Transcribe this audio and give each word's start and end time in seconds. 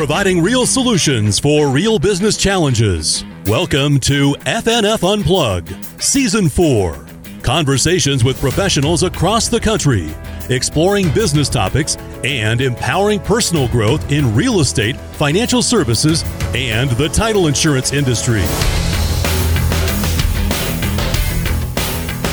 providing 0.00 0.42
real 0.42 0.64
solutions 0.64 1.38
for 1.38 1.68
real 1.68 1.98
business 1.98 2.38
challenges. 2.38 3.22
Welcome 3.44 4.00
to 4.00 4.32
FNF 4.46 5.06
Unplugged, 5.06 5.76
Season 6.02 6.48
4. 6.48 7.06
Conversations 7.42 8.24
with 8.24 8.40
professionals 8.40 9.02
across 9.02 9.48
the 9.48 9.60
country, 9.60 10.08
exploring 10.48 11.12
business 11.12 11.50
topics 11.50 11.98
and 12.24 12.62
empowering 12.62 13.20
personal 13.20 13.68
growth 13.68 14.10
in 14.10 14.34
real 14.34 14.60
estate, 14.60 14.96
financial 14.96 15.60
services, 15.60 16.24
and 16.54 16.88
the 16.92 17.10
title 17.10 17.46
insurance 17.46 17.92
industry. 17.92 18.40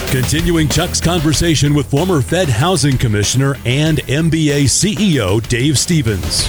Continuing 0.09 0.69
Chuck's 0.69 1.01
conversation 1.01 1.73
with 1.73 1.85
former 1.87 2.21
Fed 2.21 2.47
Housing 2.47 2.97
Commissioner 2.97 3.57
and 3.65 3.97
MBA 3.97 4.63
CEO 4.69 5.45
Dave 5.49 5.77
Stevens. 5.77 6.47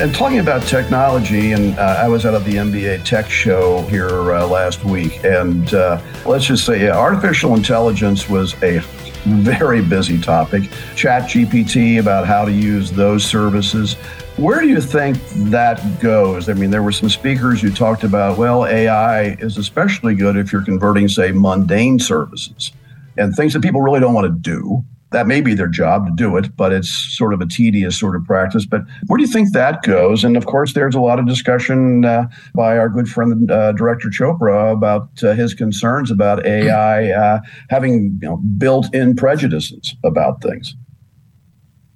And 0.00 0.12
talking 0.12 0.40
about 0.40 0.64
technology, 0.64 1.52
and 1.52 1.78
uh, 1.78 2.00
I 2.02 2.08
was 2.08 2.26
out 2.26 2.34
of 2.34 2.44
the 2.44 2.54
MBA 2.54 3.04
Tech 3.04 3.30
Show 3.30 3.82
here 3.82 4.34
uh, 4.34 4.44
last 4.44 4.84
week, 4.84 5.22
and 5.22 5.72
uh, 5.72 6.02
let's 6.26 6.46
just 6.46 6.66
say 6.66 6.82
yeah, 6.82 6.98
artificial 6.98 7.54
intelligence 7.54 8.28
was 8.28 8.60
a 8.64 8.80
very 9.24 9.82
busy 9.82 10.20
topic. 10.20 10.64
Chat 10.96 11.30
GPT 11.30 12.00
about 12.00 12.26
how 12.26 12.44
to 12.44 12.50
use 12.50 12.90
those 12.90 13.24
services. 13.24 13.94
Where 14.36 14.60
do 14.60 14.68
you 14.68 14.80
think 14.80 15.16
that 15.52 16.00
goes? 16.00 16.48
I 16.48 16.54
mean, 16.54 16.70
there 16.70 16.82
were 16.82 16.92
some 16.92 17.08
speakers 17.08 17.62
who 17.62 17.70
talked 17.70 18.02
about, 18.02 18.36
well, 18.36 18.66
AI 18.66 19.34
is 19.34 19.58
especially 19.58 20.16
good 20.16 20.36
if 20.36 20.52
you're 20.52 20.64
converting, 20.64 21.06
say, 21.06 21.30
mundane 21.30 22.00
services 22.00 22.72
and 23.16 23.32
things 23.34 23.52
that 23.52 23.62
people 23.62 23.80
really 23.80 24.00
don't 24.00 24.12
want 24.12 24.26
to 24.26 24.32
do 24.32 24.84
that 25.14 25.28
may 25.28 25.40
be 25.40 25.54
their 25.54 25.68
job 25.68 26.06
to 26.06 26.12
do 26.16 26.36
it, 26.36 26.54
but 26.56 26.72
it's 26.72 26.88
sort 26.90 27.32
of 27.32 27.40
a 27.40 27.46
tedious 27.46 27.98
sort 27.98 28.16
of 28.16 28.24
practice. 28.24 28.66
But 28.66 28.82
where 29.06 29.16
do 29.16 29.22
you 29.22 29.30
think 29.30 29.52
that 29.52 29.82
goes? 29.82 30.24
And 30.24 30.36
of 30.36 30.46
course, 30.46 30.74
there's 30.74 30.96
a 30.96 31.00
lot 31.00 31.20
of 31.20 31.26
discussion 31.26 32.04
uh, 32.04 32.26
by 32.54 32.76
our 32.76 32.88
good 32.88 33.08
friend, 33.08 33.48
uh, 33.50 33.72
Director 33.72 34.08
Chopra, 34.08 34.72
about 34.72 35.08
uh, 35.22 35.32
his 35.32 35.54
concerns 35.54 36.10
about 36.10 36.44
AI 36.44 37.12
uh, 37.12 37.40
having 37.70 38.18
you 38.20 38.28
know, 38.28 38.36
built-in 38.58 39.14
prejudices 39.14 39.94
about 40.02 40.42
things. 40.42 40.74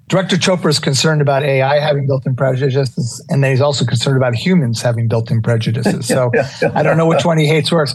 Director 0.06 0.36
Chopra 0.36 0.70
is 0.70 0.78
concerned 0.78 1.20
about 1.20 1.42
AI 1.42 1.80
having 1.80 2.06
built-in 2.06 2.36
prejudices, 2.36 3.22
and 3.28 3.42
then 3.42 3.50
he's 3.50 3.60
also 3.60 3.84
concerned 3.84 4.16
about 4.16 4.34
humans 4.34 4.80
having 4.80 5.08
built-in 5.08 5.42
prejudices. 5.42 6.06
So 6.06 6.30
I 6.75 6.84
don't 6.84 6.97
know 6.97 7.06
which 7.06 7.25
one 7.25 7.36
he 7.36 7.47
hates 7.47 7.72
worse. 7.72 7.94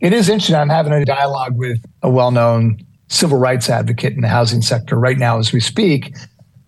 It 0.00 0.12
is 0.12 0.28
interesting. 0.28 0.56
I'm 0.56 0.68
having 0.68 0.92
a 0.92 1.04
dialogue 1.04 1.56
with 1.56 1.78
a 2.02 2.10
well-known 2.10 2.84
civil 3.14 3.38
rights 3.38 3.70
advocate 3.70 4.12
in 4.12 4.20
the 4.20 4.28
housing 4.28 4.60
sector 4.60 4.98
right 4.98 5.18
now 5.18 5.38
as 5.38 5.52
we 5.52 5.60
speak 5.60 6.14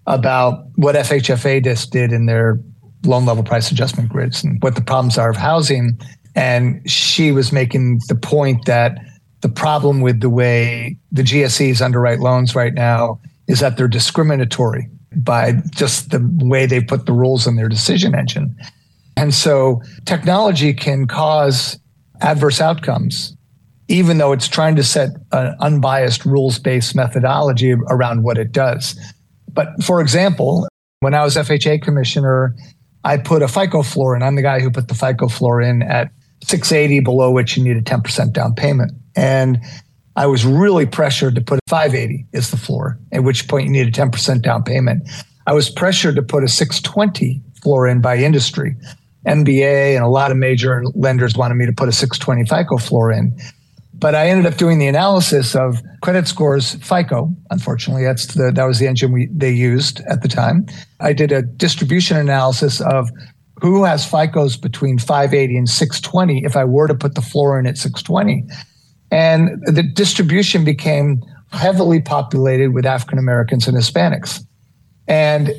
about 0.07 0.67
what 0.77 0.95
FHFA 0.95 1.63
just 1.65 1.91
did 1.91 2.13
in 2.13 2.27
their 2.27 2.61
loan 3.05 3.27
level 3.27 3.43
price 3.43 3.71
adjustment 3.71 4.09
grids 4.09 4.45
and 4.45 4.63
what 4.63 4.75
the 4.75 4.81
problems 4.81 5.19
are 5.19 5.31
of 5.31 5.37
housing. 5.37 5.99
And 6.35 6.89
she 6.89 7.33
was 7.33 7.53
making 7.53 8.01
the 8.09 8.15
point 8.15 8.67
that 8.67 8.99
the 9.41 9.49
problem 9.49 10.01
with 10.01 10.21
the 10.21 10.31
way 10.31 10.97
the 11.13 11.23
GSEs 11.23 11.85
underwrite 11.85 12.21
loans 12.21 12.55
right 12.55 12.75
now 12.75 13.21
is 13.49 13.61
that 13.61 13.77
they're 13.77 13.89
discriminatory 13.89 14.89
by 15.17 15.53
just 15.71 16.11
the 16.11 16.21
way 16.45 16.67
they 16.67 16.81
put 16.81 17.07
the 17.07 17.13
rules 17.13 17.47
in 17.47 17.57
their 17.57 17.69
decision 17.69 18.15
engine. 18.15 18.57
And 19.17 19.35
so 19.35 19.83
technology 20.05 20.75
can 20.75 21.07
cause 21.07 21.79
adverse 22.21 22.61
outcomes 22.61 23.36
even 23.89 24.19
though 24.19 24.33
it's 24.33 24.49
trying 24.49 24.77
to 24.77 24.85
set 24.85 25.11
an 25.33 25.55
unbiased 25.61 26.25
rules 26.25 26.59
based 26.59 26.95
methodology 26.95 27.73
around 27.73 28.23
what 28.23 28.39
it 28.39 28.53
does. 28.53 28.99
But 29.53 29.69
for 29.83 30.01
example, 30.01 30.67
when 31.01 31.15
I 31.15 31.23
was 31.23 31.37
FHA 31.37 31.83
commissioner, 31.83 32.55
I 33.05 33.17
put 33.17 33.43
a 33.43 33.49
FICO 33.49 33.83
floor 33.83 34.17
in. 34.17 34.23
I'm 34.23 34.35
the 34.35 34.43
guy 34.43 34.61
who 34.61 34.71
put 34.71 34.89
the 34.89 34.95
FICO 34.95 35.29
floor 35.29 35.61
in 35.61 35.83
at 35.83 36.11
680, 36.43 37.01
below 37.01 37.31
which 37.31 37.57
you 37.57 37.63
need 37.63 37.77
a 37.77 37.83
10% 37.83 38.33
down 38.33 38.55
payment. 38.55 38.93
And 39.15 39.61
I 40.17 40.27
was 40.27 40.45
really 40.45 40.87
pressured 40.87 41.35
to 41.37 41.41
put 41.41 41.59
a 41.59 41.71
580 41.71 42.27
is 42.33 42.51
the 42.51 42.57
floor, 42.57 42.99
at 43.13 43.23
which 43.23 43.49
point 43.49 43.67
you 43.67 43.71
need 43.71 43.87
a 43.87 43.93
10% 43.93 44.43
down 44.43 44.63
payment. 44.63 45.09
I 45.47 45.53
was 45.53 45.71
pressured 45.71 46.17
to 46.17 46.23
put 46.23 46.43
a 46.43 46.49
620 46.49 47.43
floor 47.63 47.87
in 47.87 48.01
by 48.01 48.17
industry. 48.17 48.75
MBA 49.27 49.95
and 49.95 50.05
a 50.05 50.09
lot 50.09 50.31
of 50.31 50.37
major 50.37 50.83
lenders 50.95 51.37
wanted 51.37 51.57
me 51.57 51.67
to 51.67 51.73
put 51.73 51.89
a 51.89 51.93
620 51.93 52.45
FICO 52.45 52.79
floor 52.79 53.13
in. 53.13 53.37
But 53.99 54.15
I 54.15 54.29
ended 54.29 54.47
up 54.47 54.59
doing 54.59 54.79
the 54.79 54.89
analysis 54.89 55.55
of 55.55 55.83
credit 56.03 56.29
scores, 56.29 56.75
FICO. 56.77 57.35
Unfortunately, 57.51 58.05
that's 58.05 58.35
the 58.35 58.53
that 58.53 58.65
was 58.65 58.79
the 58.79 58.87
engine 58.87 59.13
we 59.13 59.29
they 59.33 59.53
used 59.53 60.01
at 60.09 60.23
the 60.23 60.29
time. 60.29 60.67
I 61.01 61.13
did 61.13 61.33
a 61.33 61.43
distribution 61.43 62.17
analysis 62.17 62.81
of 62.81 63.11
who 63.61 63.85
has 63.85 64.09
FICOs 64.09 64.61
between 64.61 64.99
580 64.99 65.57
and 65.57 65.69
620 65.69 66.45
if 66.45 66.57
I 66.57 66.65
were 66.65 66.87
to 66.87 66.95
put 66.95 67.15
the 67.15 67.23
floor 67.23 67.59
in 67.59 67.67
at 67.67 67.79
620. 67.79 68.45
And 69.11 69.63
the 69.65 69.83
distribution 69.83 70.65
became 70.65 71.23
heavily 71.53 72.03
populated 72.03 72.75
with 72.75 72.85
African 72.85 73.19
Americans 73.19 73.67
and 73.67 73.77
Hispanics. 73.77 74.45
And 75.09 75.53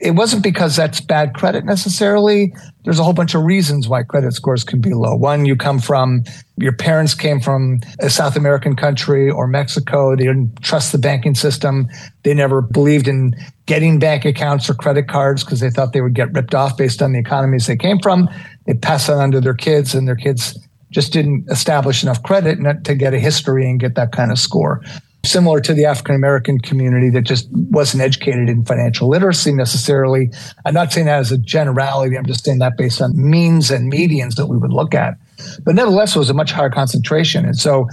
it 0.00 0.12
wasn't 0.12 0.42
because 0.42 0.74
that's 0.74 1.00
bad 1.00 1.34
credit 1.34 1.64
necessarily. 1.64 2.52
There's 2.84 2.98
a 2.98 3.04
whole 3.04 3.12
bunch 3.12 3.34
of 3.34 3.42
reasons 3.42 3.88
why 3.88 4.02
credit 4.02 4.32
scores 4.32 4.64
can 4.64 4.80
be 4.80 4.92
low. 4.92 5.14
One, 5.14 5.44
you 5.44 5.54
come 5.54 5.78
from, 5.78 6.24
your 6.56 6.72
parents 6.72 7.14
came 7.14 7.40
from 7.40 7.80
a 8.00 8.10
South 8.10 8.36
American 8.36 8.74
country 8.74 9.30
or 9.30 9.46
Mexico. 9.46 10.16
They 10.16 10.24
didn't 10.24 10.62
trust 10.62 10.90
the 10.92 10.98
banking 10.98 11.34
system. 11.34 11.88
They 12.24 12.34
never 12.34 12.60
believed 12.60 13.06
in 13.06 13.34
getting 13.66 13.98
bank 13.98 14.24
accounts 14.24 14.68
or 14.68 14.74
credit 14.74 15.06
cards 15.06 15.44
because 15.44 15.60
they 15.60 15.70
thought 15.70 15.92
they 15.92 16.00
would 16.00 16.14
get 16.14 16.32
ripped 16.32 16.54
off 16.54 16.76
based 16.76 17.00
on 17.00 17.12
the 17.12 17.20
economies 17.20 17.66
they 17.66 17.76
came 17.76 18.00
from. 18.00 18.28
They 18.66 18.74
pass 18.74 19.06
that 19.06 19.18
on 19.18 19.30
to 19.32 19.40
their 19.40 19.54
kids, 19.54 19.94
and 19.94 20.08
their 20.08 20.16
kids 20.16 20.58
just 20.90 21.12
didn't 21.12 21.46
establish 21.50 22.02
enough 22.02 22.22
credit 22.22 22.58
to 22.84 22.94
get 22.94 23.14
a 23.14 23.18
history 23.18 23.68
and 23.68 23.78
get 23.78 23.94
that 23.94 24.10
kind 24.12 24.32
of 24.32 24.38
score 24.38 24.82
similar 25.24 25.60
to 25.60 25.74
the 25.74 25.84
African 25.84 26.14
American 26.14 26.58
community 26.58 27.10
that 27.10 27.22
just 27.22 27.48
wasn't 27.52 28.02
educated 28.02 28.48
in 28.48 28.64
financial 28.64 29.08
literacy 29.08 29.52
necessarily. 29.52 30.30
I'm 30.64 30.74
not 30.74 30.92
saying 30.92 31.06
that 31.06 31.18
as 31.18 31.32
a 31.32 31.38
generality. 31.38 32.16
I'm 32.16 32.26
just 32.26 32.44
saying 32.44 32.60
that 32.60 32.76
based 32.76 33.02
on 33.02 33.12
means 33.16 33.70
and 33.70 33.92
medians 33.92 34.36
that 34.36 34.46
we 34.46 34.56
would 34.56 34.72
look 34.72 34.94
at. 34.94 35.18
But 35.64 35.74
nevertheless, 35.74 36.16
it 36.16 36.18
was 36.18 36.30
a 36.30 36.34
much 36.34 36.52
higher 36.52 36.70
concentration. 36.70 37.44
And 37.44 37.58
so 37.58 37.88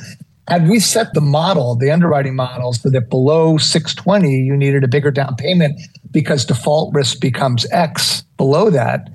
had 0.48 0.68
we 0.68 0.80
set 0.80 1.14
the 1.14 1.22
model, 1.22 1.76
the 1.76 1.90
underwriting 1.90 2.36
models, 2.36 2.82
so 2.82 2.90
that 2.90 3.10
below 3.10 3.58
620, 3.58 4.30
you 4.30 4.56
needed 4.56 4.84
a 4.84 4.88
bigger 4.88 5.12
down 5.12 5.36
payment 5.36 5.80
because 6.12 6.46
default 6.46 6.94
risk 6.94 7.20
becomes 7.20 7.66
X 7.72 8.22
below 8.38 8.70
that, 8.70 9.10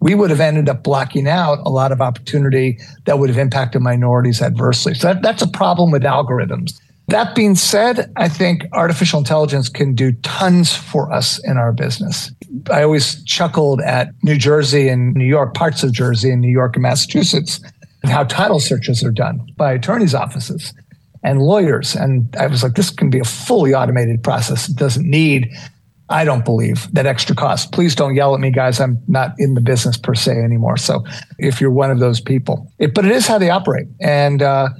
we 0.00 0.14
would 0.14 0.28
have 0.28 0.40
ended 0.40 0.68
up 0.68 0.82
blocking 0.82 1.26
out 1.26 1.58
a 1.64 1.70
lot 1.70 1.90
of 1.90 2.02
opportunity 2.02 2.78
that 3.06 3.18
would 3.18 3.30
have 3.30 3.38
impacted 3.38 3.80
minorities 3.80 4.42
adversely. 4.42 4.92
So 4.92 5.08
that, 5.08 5.22
that's 5.22 5.40
a 5.40 5.48
problem 5.48 5.90
with 5.90 6.02
algorithms. 6.02 6.78
That 7.08 7.34
being 7.34 7.54
said, 7.54 8.10
I 8.16 8.28
think 8.28 8.64
artificial 8.72 9.18
intelligence 9.18 9.68
can 9.68 9.94
do 9.94 10.12
tons 10.22 10.74
for 10.74 11.12
us 11.12 11.38
in 11.44 11.58
our 11.58 11.72
business. 11.72 12.30
I 12.70 12.82
always 12.82 13.22
chuckled 13.24 13.82
at 13.82 14.10
New 14.22 14.38
Jersey 14.38 14.88
and 14.88 15.14
New 15.14 15.26
York, 15.26 15.54
parts 15.54 15.82
of 15.82 15.92
Jersey 15.92 16.30
and 16.30 16.40
New 16.40 16.50
York 16.50 16.76
and 16.76 16.82
Massachusetts, 16.82 17.60
and 18.02 18.10
how 18.10 18.24
title 18.24 18.58
searches 18.58 19.04
are 19.04 19.10
done 19.10 19.46
by 19.56 19.72
attorneys' 19.72 20.14
offices 20.14 20.72
and 21.22 21.40
lawyers. 21.40 21.94
And 21.94 22.34
I 22.36 22.46
was 22.46 22.62
like, 22.62 22.74
this 22.74 22.90
can 22.90 23.10
be 23.10 23.18
a 23.18 23.24
fully 23.24 23.74
automated 23.74 24.22
process. 24.22 24.68
It 24.68 24.76
doesn't 24.76 25.08
need, 25.08 25.50
I 26.08 26.24
don't 26.24 26.44
believe, 26.44 26.90
that 26.94 27.06
extra 27.06 27.36
cost. 27.36 27.72
Please 27.72 27.94
don't 27.94 28.14
yell 28.14 28.34
at 28.34 28.40
me, 28.40 28.50
guys. 28.50 28.80
I'm 28.80 28.98
not 29.08 29.34
in 29.38 29.54
the 29.54 29.60
business 29.60 29.98
per 29.98 30.14
se 30.14 30.38
anymore. 30.38 30.78
So 30.78 31.04
if 31.38 31.60
you're 31.60 31.70
one 31.70 31.90
of 31.90 31.98
those 31.98 32.20
people, 32.20 32.70
it, 32.78 32.94
but 32.94 33.04
it 33.04 33.12
is 33.12 33.26
how 33.26 33.36
they 33.36 33.50
operate. 33.50 33.88
And, 34.00 34.40
uh, 34.40 34.70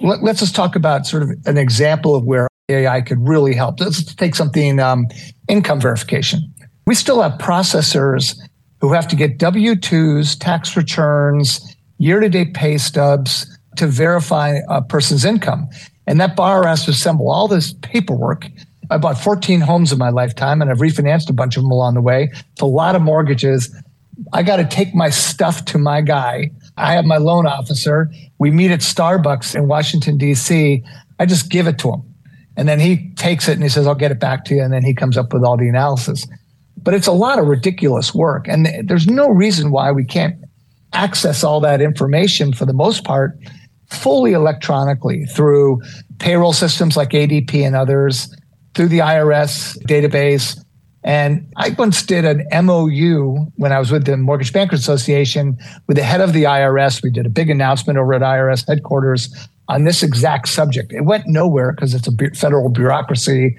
let, 0.00 0.22
us 0.22 0.40
just 0.40 0.54
talk 0.54 0.76
about 0.76 1.06
sort 1.06 1.22
of 1.22 1.30
an 1.46 1.56
example 1.56 2.14
of 2.14 2.24
where 2.24 2.48
AI 2.68 3.00
could 3.00 3.26
really 3.26 3.54
help. 3.54 3.80
Let's 3.80 4.14
take 4.14 4.34
something 4.34 4.78
um, 4.80 5.06
income 5.48 5.80
verification. 5.80 6.52
We 6.86 6.94
still 6.94 7.22
have 7.22 7.32
processors 7.32 8.38
who 8.80 8.92
have 8.92 9.08
to 9.08 9.16
get 9.16 9.38
W 9.38 9.74
2s, 9.74 10.38
tax 10.38 10.76
returns, 10.76 11.76
year 11.98 12.20
to 12.20 12.28
date 12.28 12.54
pay 12.54 12.78
stubs 12.78 13.46
to 13.76 13.86
verify 13.86 14.58
a 14.68 14.82
person's 14.82 15.24
income. 15.24 15.68
And 16.06 16.20
that 16.20 16.36
bar 16.36 16.66
has 16.66 16.84
to 16.84 16.90
assemble 16.90 17.30
all 17.30 17.48
this 17.48 17.72
paperwork. 17.82 18.46
I 18.90 18.98
bought 18.98 19.18
14 19.18 19.60
homes 19.60 19.92
in 19.92 19.98
my 19.98 20.10
lifetime 20.10 20.62
and 20.62 20.70
I've 20.70 20.78
refinanced 20.78 21.28
a 21.28 21.32
bunch 21.32 21.56
of 21.56 21.62
them 21.62 21.72
along 21.72 21.94
the 21.94 22.02
way. 22.02 22.30
It's 22.52 22.60
a 22.60 22.66
lot 22.66 22.94
of 22.94 23.02
mortgages. 23.02 23.74
I 24.32 24.42
got 24.42 24.56
to 24.56 24.64
take 24.64 24.94
my 24.94 25.10
stuff 25.10 25.64
to 25.66 25.78
my 25.78 26.00
guy 26.00 26.50
I 26.76 26.92
have 26.92 27.04
my 27.04 27.16
loan 27.16 27.46
officer. 27.46 28.10
We 28.38 28.50
meet 28.50 28.70
at 28.70 28.80
Starbucks 28.80 29.54
in 29.54 29.68
Washington, 29.68 30.18
D.C. 30.18 30.82
I 31.18 31.26
just 31.26 31.50
give 31.50 31.66
it 31.66 31.78
to 31.78 31.92
him. 31.92 32.02
And 32.56 32.68
then 32.68 32.80
he 32.80 33.10
takes 33.14 33.48
it 33.48 33.52
and 33.52 33.62
he 33.62 33.68
says, 33.68 33.86
I'll 33.86 33.94
get 33.94 34.10
it 34.10 34.20
back 34.20 34.44
to 34.46 34.54
you. 34.54 34.62
And 34.62 34.72
then 34.72 34.84
he 34.84 34.94
comes 34.94 35.16
up 35.16 35.32
with 35.32 35.42
all 35.44 35.56
the 35.56 35.68
analysis. 35.68 36.26
But 36.76 36.94
it's 36.94 37.06
a 37.06 37.12
lot 37.12 37.38
of 37.38 37.46
ridiculous 37.46 38.14
work. 38.14 38.48
And 38.48 38.68
there's 38.88 39.06
no 39.06 39.28
reason 39.28 39.70
why 39.70 39.92
we 39.92 40.04
can't 40.04 40.36
access 40.92 41.44
all 41.44 41.60
that 41.60 41.80
information 41.80 42.52
for 42.52 42.64
the 42.64 42.72
most 42.72 43.04
part 43.04 43.38
fully 43.90 44.32
electronically 44.32 45.24
through 45.26 45.80
payroll 46.18 46.52
systems 46.52 46.96
like 46.96 47.10
ADP 47.10 47.54
and 47.66 47.76
others, 47.76 48.34
through 48.74 48.88
the 48.88 48.98
IRS 48.98 49.78
database, 49.84 50.58
And 51.06 51.48
I 51.56 51.70
once 51.78 52.02
did 52.02 52.24
an 52.24 52.66
MOU 52.66 53.46
when 53.54 53.72
I 53.72 53.78
was 53.78 53.92
with 53.92 54.06
the 54.06 54.16
Mortgage 54.16 54.52
Bankers 54.52 54.80
Association 54.80 55.56
with 55.86 55.96
the 55.96 56.02
head 56.02 56.20
of 56.20 56.32
the 56.32 56.42
IRS. 56.42 57.00
We 57.00 57.12
did 57.12 57.24
a 57.24 57.30
big 57.30 57.48
announcement 57.48 57.96
over 57.96 58.12
at 58.12 58.22
IRS 58.22 58.66
headquarters 58.66 59.32
on 59.68 59.84
this 59.84 60.02
exact 60.02 60.48
subject. 60.48 60.92
It 60.92 61.04
went 61.04 61.28
nowhere 61.28 61.72
because 61.72 61.94
it's 61.94 62.08
a 62.08 62.12
federal 62.34 62.68
bureaucracy 62.70 63.56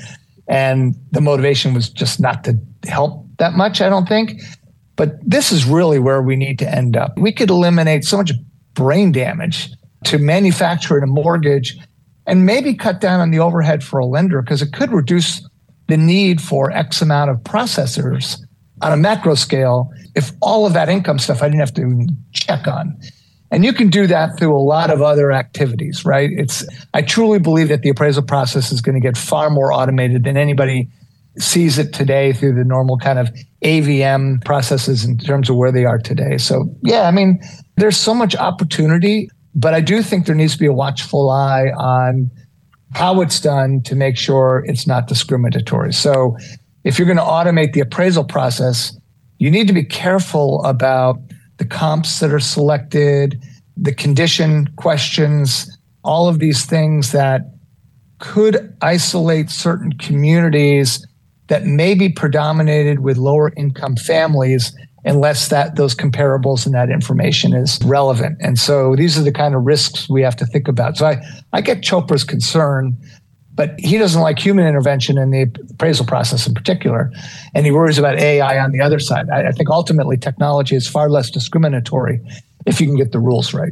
and 0.49 0.93
the 1.11 1.21
motivation 1.21 1.73
was 1.73 1.89
just 1.89 2.19
not 2.19 2.43
to 2.43 2.57
help 2.85 3.25
that 3.37 3.53
much, 3.53 3.79
I 3.79 3.87
don't 3.87 4.09
think. 4.09 4.41
But 4.97 5.17
this 5.23 5.53
is 5.53 5.65
really 5.65 5.99
where 5.99 6.21
we 6.21 6.35
need 6.35 6.59
to 6.59 6.69
end 6.69 6.97
up. 6.97 7.17
We 7.17 7.31
could 7.31 7.49
eliminate 7.49 8.03
so 8.03 8.17
much 8.17 8.33
brain 8.73 9.13
damage 9.13 9.69
to 10.03 10.17
manufacture 10.17 10.97
a 10.97 11.07
mortgage 11.07 11.77
and 12.25 12.45
maybe 12.45 12.73
cut 12.73 12.99
down 12.99 13.21
on 13.21 13.31
the 13.31 13.39
overhead 13.39 13.85
for 13.85 13.99
a 13.99 14.05
lender 14.05 14.41
because 14.41 14.61
it 14.61 14.73
could 14.73 14.91
reduce 14.91 15.46
the 15.87 15.97
need 15.97 16.41
for 16.41 16.71
X 16.71 17.01
amount 17.01 17.31
of 17.31 17.37
processors 17.39 18.39
on 18.81 18.91
a 18.91 18.97
macro 18.97 19.35
scale 19.35 19.89
if 20.15 20.31
all 20.41 20.65
of 20.65 20.73
that 20.73 20.89
income 20.89 21.19
stuff 21.19 21.41
I 21.41 21.47
didn't 21.47 21.59
have 21.59 21.73
to 21.75 22.07
check 22.31 22.67
on. 22.67 22.99
And 23.49 23.63
you 23.63 23.71
can 23.71 23.89
do 23.89 24.07
that 24.07 24.37
through 24.37 24.55
a 24.55 24.59
lot 24.59 24.89
of 24.89 25.01
other 25.01 25.31
activities, 25.31 26.03
right? 26.03 26.29
It's 26.33 26.65
I 26.93 27.01
truly 27.01 27.39
believe 27.39 27.69
that 27.69 27.81
the 27.81 27.89
appraisal 27.89 28.23
process 28.23 28.71
is 28.71 28.81
going 28.81 28.95
to 28.95 29.01
get 29.01 29.17
far 29.17 29.49
more 29.49 29.71
automated 29.71 30.23
than 30.25 30.35
anybody 30.35 30.89
sees 31.37 31.77
it 31.77 31.93
today 31.93 32.33
through 32.33 32.55
the 32.55 32.63
normal 32.63 32.97
kind 32.97 33.19
of 33.19 33.29
AVM 33.63 34.43
processes 34.43 35.05
in 35.05 35.17
terms 35.17 35.49
of 35.49 35.55
where 35.55 35.71
they 35.71 35.85
are 35.85 35.99
today. 35.99 36.37
So, 36.37 36.75
yeah, 36.83 37.03
I 37.03 37.11
mean, 37.11 37.39
there's 37.77 37.97
so 37.97 38.13
much 38.13 38.35
opportunity, 38.35 39.29
but 39.53 39.73
I 39.73 39.81
do 39.81 40.01
think 40.01 40.25
there 40.25 40.35
needs 40.35 40.53
to 40.53 40.59
be 40.59 40.65
a 40.65 40.73
watchful 40.73 41.29
eye 41.29 41.71
on 41.77 42.31
how 42.93 43.21
it's 43.21 43.39
done 43.39 43.81
to 43.81 43.95
make 43.95 44.17
sure 44.17 44.63
it's 44.67 44.87
not 44.87 45.07
discriminatory. 45.07 45.93
So, 45.93 46.37
if 46.83 46.97
you're 46.97 47.05
going 47.05 47.17
to 47.17 47.23
automate 47.23 47.73
the 47.73 47.81
appraisal 47.81 48.23
process, 48.23 48.97
you 49.39 49.51
need 49.51 49.67
to 49.67 49.73
be 49.73 49.83
careful 49.83 50.63
about 50.63 51.19
the 51.57 51.65
comps 51.65 52.19
that 52.19 52.31
are 52.31 52.39
selected, 52.39 53.43
the 53.75 53.93
condition 53.93 54.67
questions, 54.77 55.77
all 56.03 56.29
of 56.29 56.39
these 56.39 56.65
things 56.65 57.11
that 57.11 57.41
could 58.19 58.75
isolate 58.81 59.49
certain 59.49 59.91
communities 59.93 61.05
that 61.47 61.65
may 61.65 61.93
be 61.93 62.09
predominated 62.09 62.99
with 62.99 63.17
lower 63.17 63.53
income 63.57 63.95
families 63.95 64.73
unless 65.07 65.47
that 65.47 65.77
those 65.77 65.95
comparables 65.95 66.65
and 66.65 66.75
that 66.75 66.89
information 66.89 67.53
is 67.53 67.79
relevant. 67.85 68.37
And 68.41 68.59
so 68.59 68.95
these 68.95 69.17
are 69.17 69.23
the 69.23 69.31
kind 69.31 69.55
of 69.55 69.63
risks 69.63 70.09
we 70.09 70.21
have 70.21 70.35
to 70.35 70.45
think 70.45 70.67
about. 70.67 70.97
So 70.97 71.07
I, 71.07 71.21
I 71.53 71.61
get 71.61 71.81
Chopra's 71.81 72.25
concern, 72.25 72.97
but 73.55 73.79
he 73.79 73.97
doesn't 73.97 74.21
like 74.21 74.37
human 74.37 74.67
intervention 74.67 75.17
in 75.17 75.31
the 75.31 75.43
appraisal 75.71 76.05
process 76.05 76.45
in 76.45 76.53
particular. 76.53 77.09
And 77.55 77.65
he 77.65 77.71
worries 77.71 77.97
about 77.97 78.19
AI 78.19 78.59
on 78.59 78.71
the 78.71 78.81
other 78.81 78.99
side. 78.99 79.29
I, 79.29 79.47
I 79.47 79.51
think 79.51 79.69
ultimately 79.69 80.17
technology 80.17 80.75
is 80.75 80.87
far 80.87 81.09
less 81.09 81.31
discriminatory 81.31 82.19
if 82.65 82.81
you 82.81 82.87
can 82.87 82.97
get 82.97 83.13
the 83.13 83.19
rules 83.19 83.53
right 83.53 83.71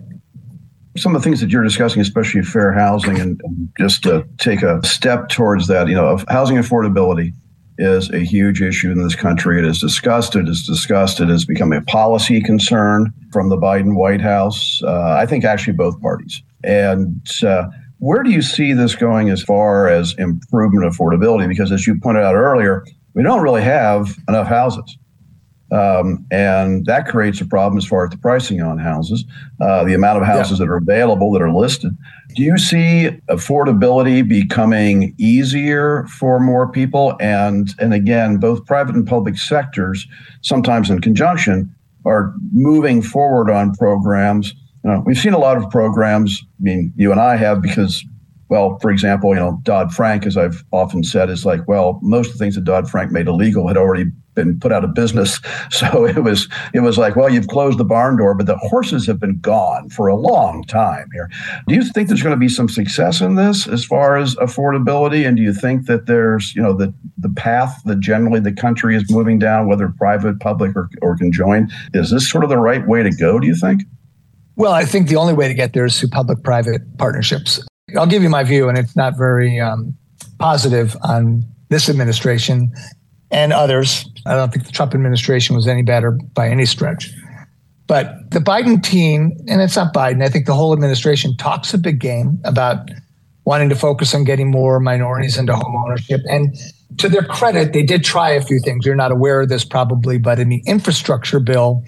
some 0.97 1.13
of 1.13 1.21
the 1.21 1.25
things 1.25 1.41
that 1.41 1.49
you're 1.49 1.61
discussing, 1.61 2.01
especially 2.01 2.41
fair 2.41 2.71
housing, 2.71 3.19
and, 3.19 3.41
and, 3.43 3.69
just 3.77 4.03
to 4.03 4.25
take 4.37 4.61
a 4.61 4.81
step 4.85 5.27
towards 5.27 5.67
that, 5.67 5.89
you 5.89 5.93
know, 5.93 6.17
housing 6.29 6.55
affordability 6.55 7.33
is 7.77 8.09
a 8.11 8.19
huge 8.19 8.61
issue 8.61 8.91
in 8.91 9.03
this 9.03 9.15
country. 9.15 9.59
It 9.59 9.65
is 9.65 9.79
discussed. 9.79 10.35
It 10.35 10.47
is 10.47 10.65
discussed. 10.65 11.19
It 11.19 11.29
has 11.29 11.45
become 11.45 11.73
a 11.73 11.81
policy 11.81 12.41
concern 12.41 13.13
from 13.31 13.49
the 13.49 13.57
Biden 13.57 13.95
White 13.95 14.21
House. 14.21 14.81
Uh, 14.83 15.13
I 15.13 15.25
think 15.25 15.43
actually 15.43 15.73
both 15.73 15.99
parties. 16.01 16.41
And 16.63 17.21
uh, 17.43 17.67
where 17.99 18.23
do 18.23 18.31
you 18.31 18.41
see 18.41 18.73
this 18.73 18.95
going 18.95 19.29
as 19.29 19.41
far 19.41 19.87
as 19.87 20.13
improvement 20.17 20.91
affordability? 20.91 21.47
Because 21.47 21.71
as 21.71 21.85
you 21.85 21.99
pointed 21.99 22.23
out 22.23 22.35
earlier, 22.35 22.85
we 23.13 23.23
don't 23.23 23.41
really 23.41 23.61
have 23.61 24.17
enough 24.27 24.47
houses. 24.47 24.97
Um, 25.71 26.25
and 26.29 26.85
that 26.85 27.07
creates 27.07 27.41
a 27.41 27.45
problem 27.45 27.77
as 27.77 27.85
far 27.85 28.05
as 28.05 28.11
the 28.11 28.17
pricing 28.17 28.61
on 28.61 28.77
houses, 28.77 29.25
uh, 29.59 29.83
the 29.83 29.95
amount 29.95 30.21
of 30.21 30.27
houses 30.27 30.59
yeah. 30.59 30.65
that 30.65 30.71
are 30.71 30.77
available 30.77 31.31
that 31.31 31.41
are 31.41 31.51
listed. 31.51 31.97
Do 32.35 32.43
you 32.43 32.57
see 32.57 33.09
affordability 33.29 34.27
becoming 34.27 35.15
easier 35.17 36.05
for 36.07 36.39
more 36.39 36.71
people? 36.71 37.15
And 37.19 37.73
and 37.79 37.93
again, 37.93 38.37
both 38.37 38.65
private 38.65 38.95
and 38.95 39.07
public 39.07 39.37
sectors, 39.37 40.07
sometimes 40.41 40.89
in 40.89 41.01
conjunction, 41.01 41.73
are 42.05 42.33
moving 42.51 43.01
forward 43.01 43.49
on 43.49 43.73
programs. 43.73 44.53
You 44.83 44.91
know, 44.91 45.03
we've 45.05 45.17
seen 45.17 45.33
a 45.33 45.39
lot 45.39 45.57
of 45.57 45.67
programs. 45.71 46.43
I 46.59 46.63
mean, 46.63 46.93
you 46.95 47.11
and 47.11 47.19
I 47.19 47.37
have 47.37 47.63
because 47.63 48.05
well, 48.49 48.77
for 48.79 48.91
example, 48.91 49.29
you 49.29 49.39
know, 49.39 49.59
Dodd 49.63 49.93
Frank, 49.93 50.25
as 50.25 50.37
I've 50.37 50.63
often 50.71 51.03
said, 51.03 51.29
is 51.29 51.45
like, 51.45 51.67
well, 51.67 51.99
most 52.03 52.27
of 52.27 52.33
the 52.33 52.39
things 52.39 52.55
that 52.55 52.63
Dodd 52.63 52.89
Frank 52.89 53.11
made 53.11 53.27
illegal 53.27 53.67
had 53.67 53.77
already 53.77 54.05
been 54.35 54.59
put 54.59 54.71
out 54.71 54.83
of 54.83 54.93
business. 54.93 55.39
So 55.71 56.05
it 56.05 56.23
was 56.23 56.47
it 56.73 56.81
was 56.81 56.97
like, 56.97 57.15
well, 57.15 57.29
you've 57.29 57.47
closed 57.47 57.77
the 57.77 57.85
barn 57.85 58.17
door, 58.17 58.33
but 58.33 58.45
the 58.45 58.55
horses 58.57 59.05
have 59.07 59.19
been 59.19 59.39
gone 59.39 59.89
for 59.89 60.07
a 60.07 60.15
long 60.15 60.63
time 60.65 61.09
here. 61.11 61.29
Do 61.67 61.75
you 61.75 61.83
think 61.83 62.07
there's 62.07 62.21
going 62.21 62.35
to 62.35 62.39
be 62.39 62.47
some 62.47 62.69
success 62.69 63.19
in 63.19 63.35
this 63.35 63.67
as 63.67 63.83
far 63.83 64.15
as 64.15 64.35
affordability? 64.35 65.27
And 65.27 65.35
do 65.35 65.43
you 65.43 65.53
think 65.53 65.87
that 65.87 66.05
there's, 66.05 66.55
you 66.55 66.61
know, 66.61 66.73
the 66.73 66.93
the 67.17 67.29
path 67.29 67.81
that 67.85 67.99
generally 67.99 68.39
the 68.39 68.53
country 68.53 68.95
is 68.95 69.09
moving 69.11 69.37
down, 69.37 69.67
whether 69.67 69.89
private, 69.97 70.39
public, 70.39 70.75
or, 70.75 70.89
or 71.01 71.17
conjoined, 71.17 71.71
is 71.93 72.11
this 72.11 72.29
sort 72.29 72.43
of 72.43 72.49
the 72.49 72.57
right 72.57 72.87
way 72.87 73.03
to 73.03 73.11
go, 73.11 73.39
do 73.39 73.47
you 73.47 73.55
think? 73.55 73.83
Well, 74.55 74.73
I 74.73 74.85
think 74.85 75.09
the 75.09 75.17
only 75.17 75.33
way 75.33 75.47
to 75.47 75.53
get 75.53 75.73
there 75.73 75.85
is 75.85 75.99
through 75.99 76.09
public 76.09 76.43
private 76.43 76.81
partnerships. 76.97 77.65
I'll 77.97 78.07
give 78.07 78.23
you 78.23 78.29
my 78.29 78.43
view, 78.43 78.69
and 78.69 78.77
it's 78.77 78.95
not 78.95 79.17
very 79.17 79.59
um, 79.59 79.95
positive 80.39 80.95
on 81.03 81.43
this 81.69 81.89
administration 81.89 82.73
and 83.31 83.53
others. 83.53 84.07
I 84.25 84.35
don't 84.35 84.53
think 84.53 84.65
the 84.65 84.71
Trump 84.71 84.93
administration 84.93 85.55
was 85.55 85.67
any 85.67 85.81
better 85.81 86.11
by 86.11 86.49
any 86.49 86.65
stretch. 86.65 87.11
But 87.87 88.31
the 88.31 88.39
Biden 88.39 88.81
team, 88.81 89.37
and 89.47 89.61
it's 89.61 89.75
not 89.75 89.93
Biden, 89.93 90.23
I 90.23 90.29
think 90.29 90.47
the 90.47 90.55
whole 90.55 90.73
administration 90.73 91.37
talks 91.37 91.73
a 91.73 91.77
big 91.77 91.99
game 91.99 92.39
about 92.43 92.89
wanting 93.45 93.69
to 93.69 93.75
focus 93.75 94.15
on 94.15 94.23
getting 94.23 94.49
more 94.49 94.79
minorities 94.79 95.37
into 95.37 95.55
home 95.55 95.75
ownership. 95.75 96.21
And 96.27 96.55
to 96.97 97.09
their 97.09 97.23
credit, 97.23 97.73
they 97.73 97.83
did 97.83 98.03
try 98.03 98.31
a 98.31 98.41
few 98.41 98.59
things. 98.59 98.85
You're 98.85 98.95
not 98.95 99.11
aware 99.11 99.41
of 99.41 99.49
this 99.49 99.63
probably, 99.63 100.17
but 100.17 100.39
in 100.39 100.49
the 100.49 100.63
infrastructure 100.65 101.39
bill, 101.39 101.83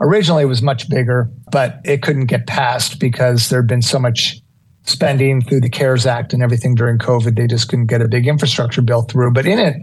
originally 0.00 0.42
it 0.42 0.46
was 0.46 0.62
much 0.62 0.88
bigger, 0.88 1.30
but 1.52 1.80
it 1.84 2.02
couldn't 2.02 2.26
get 2.26 2.48
passed 2.48 2.98
because 2.98 3.48
there 3.48 3.60
had 3.60 3.68
been 3.68 3.82
so 3.82 4.00
much 4.00 4.40
spending 4.86 5.42
through 5.42 5.60
the 5.60 5.68
CARES 5.68 6.06
Act 6.06 6.32
and 6.32 6.42
everything 6.42 6.74
during 6.74 6.98
COVID. 6.98 7.36
They 7.36 7.46
just 7.46 7.68
couldn't 7.68 7.86
get 7.86 8.00
a 8.00 8.08
big 8.08 8.26
infrastructure 8.26 8.82
bill 8.82 9.02
through. 9.02 9.32
But 9.32 9.46
in 9.46 9.58
it, 9.58 9.76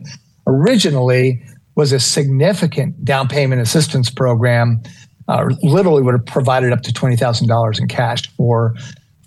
originally 0.48 1.44
was 1.76 1.92
a 1.92 2.00
significant 2.00 3.04
down 3.04 3.28
payment 3.28 3.62
assistance 3.62 4.10
program. 4.10 4.82
Uh, 5.28 5.50
literally 5.62 6.02
would 6.02 6.14
have 6.14 6.26
provided 6.26 6.74
up 6.74 6.82
to 6.82 6.92
$20,000 6.92 7.80
in 7.80 7.88
cash 7.88 8.30
for 8.36 8.76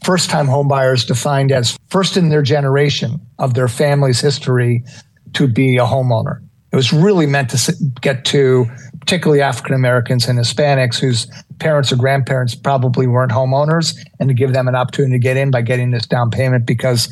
first 0.05 0.29
time 0.29 0.47
homebuyers 0.47 1.07
defined 1.07 1.51
as 1.51 1.79
first 1.89 2.17
in 2.17 2.29
their 2.29 2.43
generation 2.43 3.19
of 3.39 3.55
their 3.55 3.69
family's 3.69 4.21
history 4.21 4.85
to 5.33 5.49
be 5.49 5.79
a 5.79 5.85
homeowner. 5.85 6.43
It 6.73 6.77
was 6.77 6.93
really 6.93 7.27
meant 7.27 7.51
to 7.51 7.75
get 8.03 8.25
to 8.27 8.67
particularly 9.01 9.41
African 9.41 9.75
Americans 9.75 10.29
and 10.29 10.39
Hispanics 10.39 10.99
whose 10.99 11.27
parents 11.59 11.93
or 11.93 11.97
grandparents 11.97 12.55
probably 12.55 13.07
weren't 13.07 13.33
homeowners 13.33 13.97
and 14.21 14.29
to 14.29 14.35
give 14.35 14.53
them 14.53 14.69
an 14.69 14.75
opportunity 14.75 15.15
to 15.15 15.19
get 15.19 15.37
in 15.37 15.51
by 15.51 15.63
getting 15.63 15.91
this 15.91 16.07
down 16.07 16.31
payment 16.31 16.67
because 16.67 17.09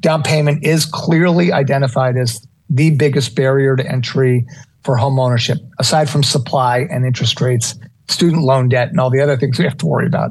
down 0.00 0.22
payment 0.22 0.64
is 0.64 0.86
clearly 0.86 1.52
identified 1.52 2.16
as 2.16 2.46
the 2.70 2.90
biggest 2.90 3.34
barrier 3.34 3.76
to 3.76 3.86
entry 3.90 4.46
for 4.84 4.96
homeownership, 4.96 5.58
aside 5.78 6.08
from 6.08 6.22
supply 6.22 6.86
and 6.90 7.04
interest 7.04 7.40
rates, 7.40 7.74
student 8.08 8.42
loan 8.42 8.68
debt, 8.68 8.88
and 8.88 9.00
all 9.00 9.10
the 9.10 9.20
other 9.20 9.36
things 9.36 9.58
we 9.58 9.64
have 9.64 9.76
to 9.78 9.86
worry 9.86 10.06
about. 10.06 10.30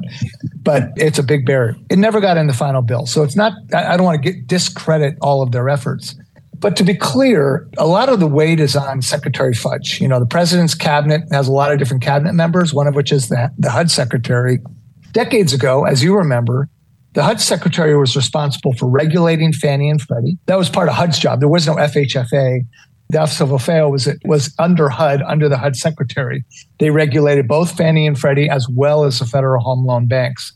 But 0.62 0.90
it's 0.96 1.18
a 1.18 1.22
big 1.22 1.46
barrier. 1.46 1.76
It 1.90 1.98
never 1.98 2.20
got 2.20 2.36
in 2.36 2.46
the 2.46 2.52
final 2.52 2.82
bill. 2.82 3.06
So 3.06 3.22
it's 3.22 3.36
not, 3.36 3.52
I 3.74 3.96
don't 3.96 4.04
want 4.04 4.22
to 4.22 4.32
get, 4.32 4.46
discredit 4.46 5.16
all 5.20 5.42
of 5.42 5.52
their 5.52 5.68
efforts. 5.68 6.14
But 6.60 6.76
to 6.76 6.84
be 6.84 6.94
clear, 6.94 7.68
a 7.78 7.86
lot 7.86 8.08
of 8.08 8.20
the 8.20 8.26
weight 8.26 8.58
is 8.58 8.74
on 8.74 9.02
Secretary 9.02 9.54
Fudge. 9.54 10.00
You 10.00 10.08
know, 10.08 10.18
the 10.18 10.26
president's 10.26 10.74
cabinet 10.74 11.22
has 11.30 11.46
a 11.46 11.52
lot 11.52 11.72
of 11.72 11.78
different 11.78 12.02
cabinet 12.02 12.32
members, 12.32 12.74
one 12.74 12.86
of 12.86 12.94
which 12.94 13.12
is 13.12 13.28
the, 13.28 13.52
the 13.58 13.70
HUD 13.70 13.90
secretary. 13.90 14.58
Decades 15.12 15.52
ago, 15.52 15.84
as 15.84 16.02
you 16.02 16.16
remember, 16.16 16.68
the 17.14 17.22
HUD 17.22 17.40
secretary 17.40 17.96
was 17.96 18.16
responsible 18.16 18.74
for 18.74 18.88
regulating 18.88 19.52
Fannie 19.52 19.88
and 19.88 20.00
Freddie. 20.00 20.38
That 20.46 20.58
was 20.58 20.68
part 20.68 20.88
of 20.88 20.94
HUD's 20.94 21.18
job. 21.18 21.40
There 21.40 21.48
was 21.48 21.66
no 21.66 21.76
FHFA. 21.76 22.66
The 23.10 23.18
Office 23.18 23.40
of 23.40 23.48
OFHEO 23.48 23.90
was, 23.90 24.08
was 24.24 24.54
under 24.58 24.90
HUD, 24.90 25.22
under 25.22 25.48
the 25.48 25.56
HUD 25.56 25.76
secretary. 25.76 26.44
They 26.78 26.90
regulated 26.90 27.48
both 27.48 27.74
Fannie 27.76 28.06
and 28.06 28.18
Freddie 28.18 28.50
as 28.50 28.68
well 28.68 29.04
as 29.04 29.20
the 29.20 29.24
federal 29.24 29.62
home 29.62 29.86
loan 29.86 30.06
banks. 30.06 30.52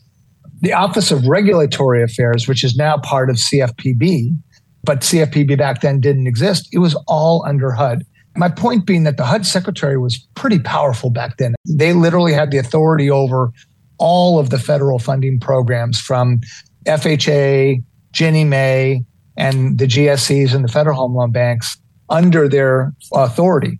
The 0.61 0.73
Office 0.73 1.11
of 1.11 1.25
Regulatory 1.25 2.03
Affairs, 2.03 2.47
which 2.47 2.63
is 2.63 2.75
now 2.75 2.97
part 2.97 3.29
of 3.29 3.37
CFPB, 3.37 4.37
but 4.83 5.01
CFPB 5.01 5.57
back 5.57 5.81
then 5.81 5.99
didn't 5.99 6.27
exist, 6.27 6.69
it 6.71 6.79
was 6.79 6.95
all 7.07 7.45
under 7.47 7.71
HUD. 7.71 8.03
My 8.35 8.49
point 8.49 8.85
being 8.85 9.03
that 9.03 9.17
the 9.17 9.25
HUD 9.25 9.45
secretary 9.45 9.97
was 9.97 10.17
pretty 10.35 10.59
powerful 10.59 11.09
back 11.09 11.37
then. 11.37 11.55
They 11.67 11.93
literally 11.93 12.33
had 12.33 12.51
the 12.51 12.57
authority 12.57 13.09
over 13.09 13.51
all 13.99 14.39
of 14.39 14.49
the 14.49 14.57
federal 14.59 14.99
funding 14.99 15.39
programs 15.39 15.99
from 15.99 16.41
FHA, 16.85 17.83
Ginnie 18.11 18.43
Mae, 18.43 19.05
and 19.37 19.77
the 19.77 19.85
GSEs 19.85 20.53
and 20.53 20.63
the 20.63 20.71
federal 20.71 20.95
home 20.95 21.15
loan 21.15 21.31
banks 21.31 21.77
under 22.09 22.47
their 22.47 22.93
authority. 23.13 23.79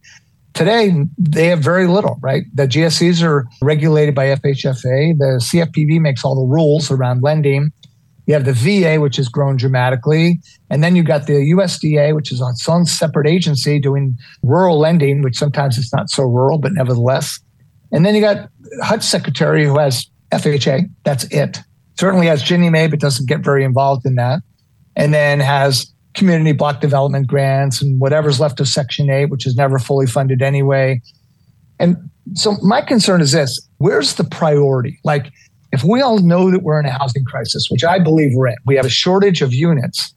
Today, 0.54 0.94
they 1.18 1.48
have 1.48 1.60
very 1.60 1.88
little, 1.88 2.18
right? 2.22 2.44
The 2.54 2.68
GSEs 2.68 3.24
are 3.24 3.48
regulated 3.62 4.14
by 4.14 4.28
FHFA. 4.28 5.18
The 5.18 5.42
CFPB 5.42 6.00
makes 6.00 6.24
all 6.24 6.36
the 6.36 6.48
rules 6.48 6.92
around 6.92 7.24
lending. 7.24 7.72
You 8.26 8.34
have 8.34 8.46
the 8.46 8.54
VA, 8.54 9.02
which 9.02 9.18
has 9.18 9.28
grown 9.28 9.58
dramatically. 9.58 10.40
And 10.70 10.84
then 10.84 10.96
you've 10.96 11.06
got 11.06 11.28
the 11.28 11.34
USDA, 11.34 12.16
which 12.16 12.32
is 12.32 12.42
its 12.42 12.68
own 12.70 12.86
separate 12.86 13.28
agency 13.28 13.80
doing 13.80 14.18
rural 14.44 14.80
lending, 14.80 15.22
which 15.22 15.38
sometimes 15.38 15.78
it's 15.78 15.94
not 15.94 16.10
so 16.10 16.24
rural, 16.24 16.58
but 16.58 16.72
nevertheless. 16.74 17.40
And 17.92 18.06
then 18.06 18.16
you 18.16 18.22
got 18.22 18.50
HUD 18.82 19.04
secretary 19.04 19.66
who 19.66 19.78
has 19.78 20.08
FHA. 20.32 20.90
That's 21.04 21.26
it. 21.26 21.60
Certainly 22.00 22.28
has 22.28 22.42
Ginnie 22.42 22.70
Mae, 22.70 22.88
but 22.88 23.00
doesn't 23.00 23.28
get 23.28 23.42
very 23.42 23.64
involved 23.64 24.06
in 24.06 24.16
that. 24.16 24.42
And 24.96 25.14
then 25.14 25.40
has 25.40 25.92
community 26.14 26.52
block 26.54 26.80
development 26.80 27.28
grants 27.28 27.82
and 27.82 28.00
whatever's 28.00 28.40
left 28.40 28.60
of 28.60 28.68
Section 28.68 29.10
8, 29.10 29.26
which 29.26 29.46
is 29.46 29.56
never 29.56 29.80
fully 29.80 30.08
funded 30.08 30.42
anyway. 30.42 31.02
And 31.80 31.98
so 32.34 32.56
my 32.62 32.82
concern 32.82 33.22
is 33.22 33.32
this 33.32 33.60
where's 33.78 34.16
the 34.16 34.24
priority? 34.24 35.00
Like, 35.04 35.32
if 35.74 35.84
we 35.84 36.02
all 36.02 36.20
know 36.20 36.52
that 36.52 36.62
we're 36.62 36.80
in 36.80 36.86
a 36.86 36.92
housing 36.92 37.26
crisis, 37.26 37.68
which 37.70 37.84
I 37.84 37.98
believe 37.98 38.36
we're 38.36 38.50
in, 38.50 38.56
we 38.66 38.76
have 38.76 38.86
a 38.86 38.90
shortage 38.90 39.42
of 39.42 39.54
units. 39.54 40.14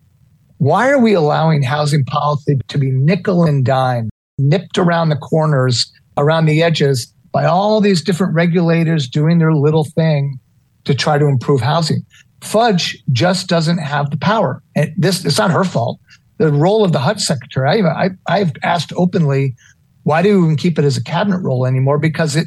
Why 0.58 0.90
are 0.90 1.00
we 1.00 1.14
allowing 1.14 1.62
housing 1.62 2.04
policy 2.04 2.58
to 2.68 2.78
be 2.78 2.90
nickel 2.90 3.44
and 3.44 3.64
dime, 3.64 4.10
nipped 4.36 4.76
around 4.76 5.08
the 5.08 5.16
corners, 5.16 5.90
around 6.18 6.44
the 6.44 6.62
edges 6.62 7.10
by 7.32 7.46
all 7.46 7.80
these 7.80 8.02
different 8.02 8.34
regulators 8.34 9.08
doing 9.08 9.38
their 9.38 9.54
little 9.54 9.84
thing 9.84 10.38
to 10.84 10.94
try 10.94 11.16
to 11.16 11.24
improve 11.24 11.62
housing? 11.62 12.04
Fudge 12.42 13.02
just 13.12 13.48
doesn't 13.48 13.78
have 13.78 14.10
the 14.10 14.18
power. 14.18 14.62
And 14.76 14.92
this 14.98 15.24
it's 15.24 15.38
not 15.38 15.50
her 15.50 15.64
fault. 15.64 15.98
The 16.36 16.52
role 16.52 16.84
of 16.84 16.92
the 16.92 16.98
HUD 16.98 17.18
secretary, 17.18 17.82
I, 17.82 18.10
I, 18.28 18.40
have 18.40 18.52
asked 18.62 18.92
openly, 18.94 19.54
why 20.02 20.20
do 20.20 20.38
we 20.38 20.44
even 20.44 20.56
keep 20.56 20.78
it 20.78 20.84
as 20.84 20.98
a 20.98 21.02
cabinet 21.02 21.38
role 21.38 21.64
anymore? 21.64 21.98
Because 21.98 22.36
it 22.36 22.46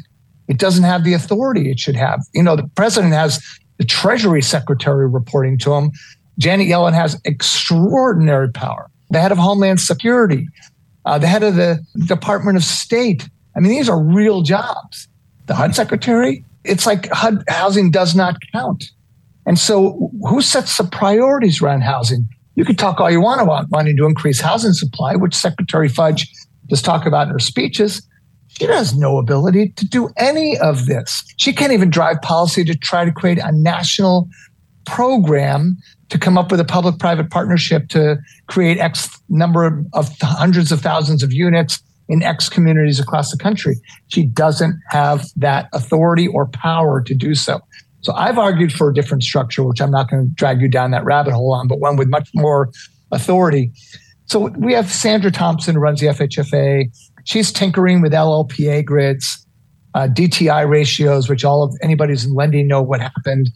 it 0.50 0.58
doesn't 0.58 0.82
have 0.82 1.04
the 1.04 1.14
authority 1.14 1.70
it 1.70 1.78
should 1.78 1.94
have. 1.94 2.20
You 2.34 2.42
know, 2.42 2.56
the 2.56 2.68
president 2.74 3.12
has 3.12 3.40
the 3.78 3.84
Treasury 3.84 4.42
Secretary 4.42 5.08
reporting 5.08 5.56
to 5.58 5.72
him. 5.72 5.92
Janet 6.38 6.66
Yellen 6.66 6.92
has 6.92 7.18
extraordinary 7.24 8.50
power. 8.50 8.90
The 9.10 9.20
head 9.20 9.30
of 9.30 9.38
Homeland 9.38 9.80
Security, 9.80 10.48
uh, 11.04 11.18
the 11.18 11.28
head 11.28 11.44
of 11.44 11.54
the 11.54 11.78
Department 12.04 12.56
of 12.56 12.64
State. 12.64 13.28
I 13.56 13.60
mean, 13.60 13.70
these 13.70 13.88
are 13.88 14.02
real 14.02 14.42
jobs. 14.42 15.06
The 15.46 15.54
HUD 15.54 15.76
Secretary, 15.76 16.44
it's 16.64 16.84
like 16.84 17.08
HUD 17.10 17.44
housing 17.48 17.92
does 17.92 18.16
not 18.16 18.34
count. 18.52 18.90
And 19.46 19.56
so, 19.56 20.10
who 20.28 20.42
sets 20.42 20.76
the 20.78 20.84
priorities 20.84 21.62
around 21.62 21.82
housing? 21.82 22.28
You 22.56 22.64
could 22.64 22.78
talk 22.78 23.00
all 23.00 23.10
you 23.10 23.20
want 23.20 23.40
about 23.40 23.70
wanting 23.70 23.96
to 23.98 24.04
increase 24.04 24.40
housing 24.40 24.72
supply, 24.72 25.14
which 25.14 25.34
Secretary 25.34 25.88
Fudge 25.88 26.28
just 26.68 26.84
talked 26.84 27.06
about 27.06 27.28
in 27.28 27.32
her 27.32 27.38
speeches. 27.38 28.02
She 28.60 28.66
has 28.66 28.94
no 28.94 29.16
ability 29.16 29.70
to 29.76 29.86
do 29.86 30.10
any 30.18 30.58
of 30.58 30.84
this. 30.84 31.24
She 31.38 31.50
can't 31.50 31.72
even 31.72 31.88
drive 31.88 32.20
policy 32.20 32.62
to 32.64 32.76
try 32.76 33.06
to 33.06 33.10
create 33.10 33.38
a 33.38 33.52
national 33.52 34.28
program 34.84 35.78
to 36.10 36.18
come 36.18 36.36
up 36.36 36.50
with 36.50 36.60
a 36.60 36.64
public 36.66 36.98
private 36.98 37.30
partnership 37.30 37.88
to 37.88 38.18
create 38.48 38.76
X 38.76 39.18
number 39.30 39.82
of, 39.94 40.10
hundreds 40.20 40.72
of 40.72 40.82
thousands 40.82 41.22
of 41.22 41.32
units 41.32 41.82
in 42.10 42.22
X 42.22 42.50
communities 42.50 43.00
across 43.00 43.30
the 43.30 43.38
country. 43.38 43.76
She 44.08 44.24
doesn't 44.24 44.78
have 44.90 45.24
that 45.36 45.70
authority 45.72 46.28
or 46.28 46.46
power 46.48 47.00
to 47.00 47.14
do 47.14 47.34
so. 47.34 47.60
So 48.02 48.12
I've 48.12 48.36
argued 48.36 48.74
for 48.74 48.90
a 48.90 48.94
different 48.94 49.22
structure, 49.22 49.64
which 49.64 49.80
I'm 49.80 49.90
not 49.90 50.10
going 50.10 50.26
to 50.26 50.34
drag 50.34 50.60
you 50.60 50.68
down 50.68 50.90
that 50.90 51.06
rabbit 51.06 51.32
hole 51.32 51.54
on, 51.54 51.66
but 51.66 51.78
one 51.78 51.96
with 51.96 52.08
much 52.08 52.28
more 52.34 52.70
authority. 53.10 53.72
So 54.26 54.48
we 54.58 54.74
have 54.74 54.92
Sandra 54.92 55.30
Thompson 55.30 55.76
who 55.76 55.80
runs 55.80 56.00
the 56.00 56.08
FHFA. 56.08 56.90
She's 57.30 57.52
tinkering 57.52 58.00
with 58.00 58.12
LLPA 58.12 58.84
grids, 58.84 59.46
uh, 59.94 60.08
DTI 60.08 60.68
ratios, 60.68 61.28
which 61.28 61.44
all 61.44 61.62
of 61.62 61.72
anybody 61.80 62.12
who's 62.12 62.24
in 62.24 62.34
lending 62.34 62.66
know 62.66 62.82
what 62.82 63.00
happened. 63.00 63.50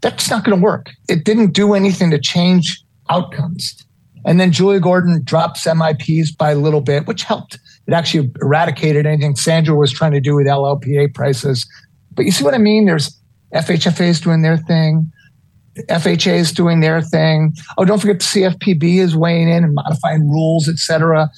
That's 0.00 0.30
not 0.30 0.44
going 0.44 0.56
to 0.56 0.64
work. 0.64 0.88
It 1.10 1.24
didn't 1.24 1.52
do 1.52 1.74
anything 1.74 2.10
to 2.10 2.18
change 2.18 2.82
outcomes. 3.10 3.84
And 4.24 4.40
then 4.40 4.50
Julia 4.50 4.80
Gordon 4.80 5.20
drops 5.24 5.66
MIPs 5.66 6.38
by 6.38 6.52
a 6.52 6.54
little 6.54 6.80
bit, 6.80 7.06
which 7.06 7.22
helped. 7.22 7.58
It 7.86 7.92
actually 7.92 8.30
eradicated 8.40 9.04
anything 9.04 9.36
Sandra 9.36 9.74
was 9.74 9.92
trying 9.92 10.12
to 10.12 10.20
do 10.20 10.34
with 10.34 10.46
LLPA 10.46 11.12
prices. 11.12 11.68
But 12.14 12.24
you 12.24 12.32
see 12.32 12.44
what 12.44 12.54
I 12.54 12.58
mean? 12.58 12.86
There's 12.86 13.14
FHFA 13.52 14.08
is 14.08 14.22
doing 14.22 14.40
their 14.40 14.56
thing. 14.56 15.12
FHA 15.76 16.32
is 16.32 16.50
doing 16.50 16.80
their 16.80 17.02
thing. 17.02 17.52
Oh, 17.76 17.84
don't 17.84 18.00
forget 18.00 18.20
the 18.20 18.24
CFPB 18.24 19.00
is 19.00 19.14
weighing 19.14 19.50
in 19.50 19.64
and 19.64 19.74
modifying 19.74 20.30
rules, 20.30 20.66
et 20.66 20.78
cetera. 20.78 21.28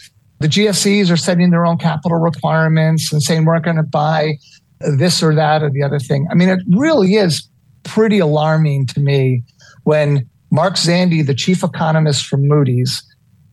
The 0.41 0.49
GSEs 0.49 1.11
are 1.11 1.17
setting 1.17 1.51
their 1.51 1.67
own 1.67 1.77
capital 1.77 2.19
requirements 2.19 3.13
and 3.13 3.23
saying 3.23 3.45
we're 3.45 3.61
going 3.61 3.77
to 3.77 3.83
buy 3.83 4.39
this 4.81 5.23
or 5.23 5.35
that 5.35 5.63
or 5.63 5.71
the 5.71 5.83
other 5.83 5.99
thing. 5.99 6.27
I 6.31 6.35
mean, 6.35 6.49
it 6.49 6.61
really 6.71 7.15
is 7.15 7.49
pretty 7.83 8.19
alarming 8.19 8.87
to 8.87 9.01
me 9.01 9.43
when 9.85 10.29
Mark 10.51 10.75
Zandi, 10.75 11.25
the 11.25 11.35
chief 11.35 11.63
economist 11.63 12.27
from 12.27 12.49
Moody's, 12.49 13.03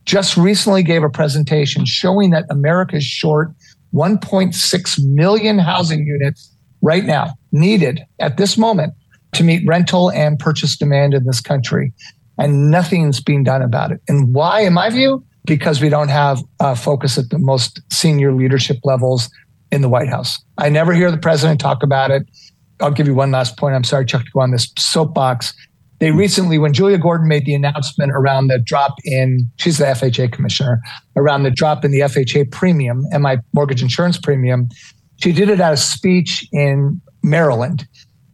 just 0.05 0.37
recently 0.37 0.81
gave 0.81 1.03
a 1.03 1.09
presentation 1.09 1.83
showing 1.85 2.29
that 2.29 2.45
America 2.49 2.95
is 2.95 3.03
short 3.03 3.51
1.6 3.93 5.05
million 5.05 5.59
housing 5.59 6.05
units 6.05 6.55
right 6.81 7.03
now 7.03 7.33
needed 7.51 8.01
at 8.19 8.37
this 8.37 8.57
moment 8.57 8.93
to 9.33 9.43
meet 9.43 9.67
rental 9.67 10.09
and 10.11 10.39
purchase 10.39 10.77
demand 10.77 11.13
in 11.13 11.25
this 11.25 11.41
country. 11.41 11.93
And 12.37 12.71
nothing's 12.71 13.19
being 13.19 13.43
done 13.43 13.61
about 13.61 13.91
it. 13.91 13.99
And 14.07 14.33
why, 14.33 14.61
in 14.61 14.73
my 14.73 14.89
view? 14.89 15.25
Because 15.47 15.81
we 15.81 15.89
don't 15.89 16.09
have 16.09 16.39
a 16.59 16.75
focus 16.75 17.17
at 17.17 17.29
the 17.29 17.39
most 17.39 17.81
senior 17.91 18.33
leadership 18.33 18.77
levels 18.83 19.29
in 19.71 19.81
the 19.81 19.89
White 19.89 20.09
House. 20.09 20.37
I 20.59 20.69
never 20.69 20.93
hear 20.93 21.09
the 21.09 21.17
president 21.17 21.59
talk 21.59 21.81
about 21.81 22.11
it. 22.11 22.27
I'll 22.79 22.91
give 22.91 23.07
you 23.07 23.15
one 23.15 23.31
last 23.31 23.57
point. 23.57 23.73
I'm 23.73 23.83
sorry, 23.83 24.05
Chuck, 24.05 24.23
to 24.23 24.31
go 24.31 24.41
on 24.41 24.51
this 24.51 24.71
soapbox. 24.77 25.53
They 25.99 26.11
recently, 26.11 26.59
when 26.59 26.73
Julia 26.73 26.99
Gordon 26.99 27.27
made 27.27 27.45
the 27.45 27.55
announcement 27.55 28.11
around 28.11 28.47
the 28.47 28.59
drop 28.59 28.93
in, 29.03 29.49
she's 29.57 29.79
the 29.79 29.85
FHA 29.85 30.31
commissioner, 30.31 30.79
around 31.15 31.41
the 31.41 31.49
drop 31.49 31.83
in 31.83 31.89
the 31.89 32.01
FHA 32.01 32.51
premium 32.51 33.05
and 33.11 33.23
my 33.23 33.39
mortgage 33.53 33.81
insurance 33.81 34.19
premium, 34.19 34.69
she 35.15 35.31
did 35.31 35.49
it 35.49 35.59
at 35.59 35.73
a 35.73 35.77
speech 35.77 36.47
in 36.51 37.01
Maryland 37.23 37.87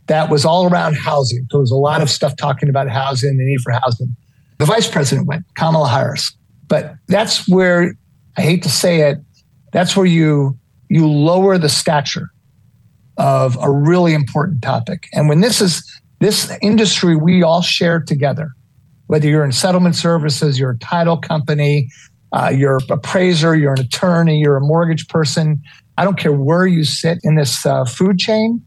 that 0.08 0.29
was 0.29 0.46
all 0.46 0.67
around 0.67 0.96
housing. 0.96 1.48
There 1.50 1.60
was 1.60 1.72
a 1.72 1.75
lot 1.75 2.01
of 2.01 2.10
stuff 2.10 2.36
talking 2.36 2.70
about 2.70 2.89
housing, 2.89 3.38
the 3.38 3.46
need 3.46 3.62
for 3.62 3.72
housing. 3.72 4.15
The 4.58 4.65
vice 4.65 4.89
president 4.89 5.27
went, 5.27 5.46
Kamala 5.55 5.89
Harris. 5.89 6.36
But 6.67 6.96
that's 7.08 7.48
where 7.48 7.93
I 8.38 8.41
hate 8.41 8.63
to 8.63 8.70
say 8.70 9.01
it, 9.01 9.20
that's 9.72 9.96
where 9.96 10.05
you 10.05 10.58
you 10.89 11.08
lower 11.08 11.58
the 11.58 11.70
stature 11.70 12.29
of 13.17 13.58
a 13.62 13.70
really 13.72 14.13
important 14.13 14.62
topic. 14.62 15.08
And 15.13 15.27
when 15.27 15.41
this 15.41 15.62
is 15.62 15.84
this 16.20 16.55
industry 16.62 17.15
we 17.15 17.43
all 17.43 17.62
share 17.62 18.00
together, 18.00 18.51
whether 19.08 19.27
you're 19.27 19.46
in 19.46 19.51
settlement 19.51 19.96
services, 19.96 20.60
you're 20.60 20.72
a 20.72 20.77
title 20.77 21.17
company, 21.17 21.89
uh, 22.32 22.51
you're 22.55 22.77
an 22.77 22.91
appraiser, 22.91 23.55
you're 23.55 23.74
an 23.74 23.82
attorney, 23.82 24.39
you're 24.39 24.58
a 24.58 24.62
mortgage 24.62 25.08
person, 25.08 25.62
I 25.98 26.03
don't 26.03 26.17
care 26.17 26.32
where 26.32 26.65
you 26.65 26.84
sit 26.84 27.20
in 27.24 27.36
this 27.36 27.65
uh, 27.65 27.86
food 27.86 28.17
chain, 28.17 28.65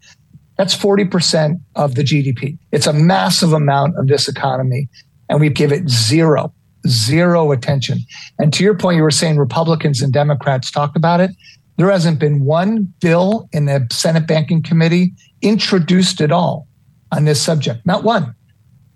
that's 0.56 0.76
40% 0.76 1.60
of 1.74 1.94
the 1.94 2.02
GDP. 2.02 2.58
It's 2.72 2.86
a 2.86 2.92
massive 2.92 3.52
amount 3.52 3.98
of 3.98 4.06
this 4.06 4.28
economy. 4.28 4.88
And 5.28 5.40
we 5.40 5.50
give 5.50 5.72
it 5.72 5.88
zero, 5.88 6.54
zero 6.86 7.52
attention. 7.52 7.98
And 8.38 8.52
to 8.52 8.64
your 8.64 8.76
point, 8.76 8.96
you 8.96 9.02
were 9.02 9.10
saying 9.10 9.38
Republicans 9.38 10.02
and 10.02 10.12
Democrats 10.12 10.70
talk 10.70 10.96
about 10.96 11.20
it. 11.20 11.30
There 11.76 11.90
hasn't 11.90 12.18
been 12.18 12.44
one 12.44 12.92
bill 13.00 13.48
in 13.52 13.66
the 13.66 13.86
Senate 13.92 14.26
Banking 14.26 14.62
Committee 14.62 15.12
introduced 15.42 16.20
at 16.20 16.32
all 16.32 16.66
on 17.12 17.24
this 17.24 17.40
subject. 17.40 17.84
Not 17.84 18.02
one 18.02 18.34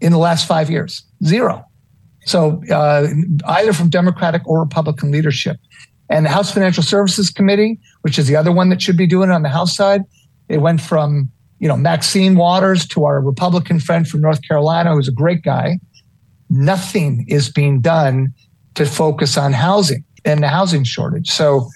in 0.00 0.12
the 0.12 0.18
last 0.18 0.48
five 0.48 0.70
years. 0.70 1.04
Zero. 1.24 1.64
So 2.24 2.62
uh, 2.70 3.08
either 3.46 3.72
from 3.72 3.90
Democratic 3.90 4.46
or 4.46 4.60
Republican 4.60 5.10
leadership. 5.10 5.58
And 6.08 6.26
the 6.26 6.30
House 6.30 6.52
Financial 6.52 6.82
Services 6.82 7.30
Committee, 7.30 7.78
which 8.02 8.18
is 8.18 8.26
the 8.26 8.34
other 8.34 8.50
one 8.50 8.68
that 8.70 8.82
should 8.82 8.96
be 8.96 9.06
doing 9.06 9.30
it 9.30 9.32
on 9.32 9.42
the 9.42 9.48
House 9.48 9.76
side, 9.76 10.02
it 10.48 10.58
went 10.58 10.80
from 10.80 11.30
you 11.60 11.68
know 11.68 11.76
Maxine 11.76 12.34
Waters 12.34 12.86
to 12.88 13.04
our 13.04 13.20
Republican 13.20 13.78
friend 13.78 14.08
from 14.08 14.20
North 14.20 14.40
Carolina, 14.46 14.92
who's 14.92 15.08
a 15.08 15.12
great 15.12 15.42
guy. 15.42 15.78
Nothing 16.50 17.24
is 17.28 17.48
being 17.48 17.80
done 17.80 18.34
to 18.74 18.84
focus 18.84 19.38
on 19.38 19.52
housing 19.52 20.04
and 20.24 20.42
the 20.42 20.48
housing 20.48 20.84
shortage. 20.84 21.30
So, 21.30 21.68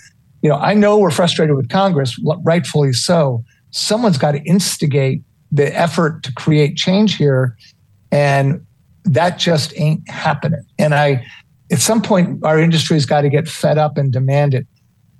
you 0.42 0.50
know, 0.50 0.56
I 0.56 0.74
know 0.74 0.98
we're 0.98 1.10
frustrated 1.10 1.56
with 1.56 1.68
Congress, 1.68 2.20
rightfully 2.42 2.92
so. 2.92 3.44
Someone's 3.70 4.18
got 4.18 4.32
to 4.32 4.42
instigate 4.42 5.22
the 5.50 5.74
effort 5.76 6.22
to 6.24 6.32
create 6.32 6.76
change 6.76 7.16
here, 7.16 7.56
and 8.10 8.64
that 9.04 9.38
just 9.38 9.72
ain't 9.76 10.08
happening. 10.08 10.64
And 10.78 10.94
I 10.94 11.24
at 11.70 11.80
some 11.80 12.02
point, 12.02 12.44
our 12.44 12.58
industry's 12.58 13.06
got 13.06 13.22
to 13.22 13.28
get 13.28 13.48
fed 13.48 13.78
up 13.78 13.96
and 13.96 14.12
demand 14.12 14.54
it. 14.54 14.66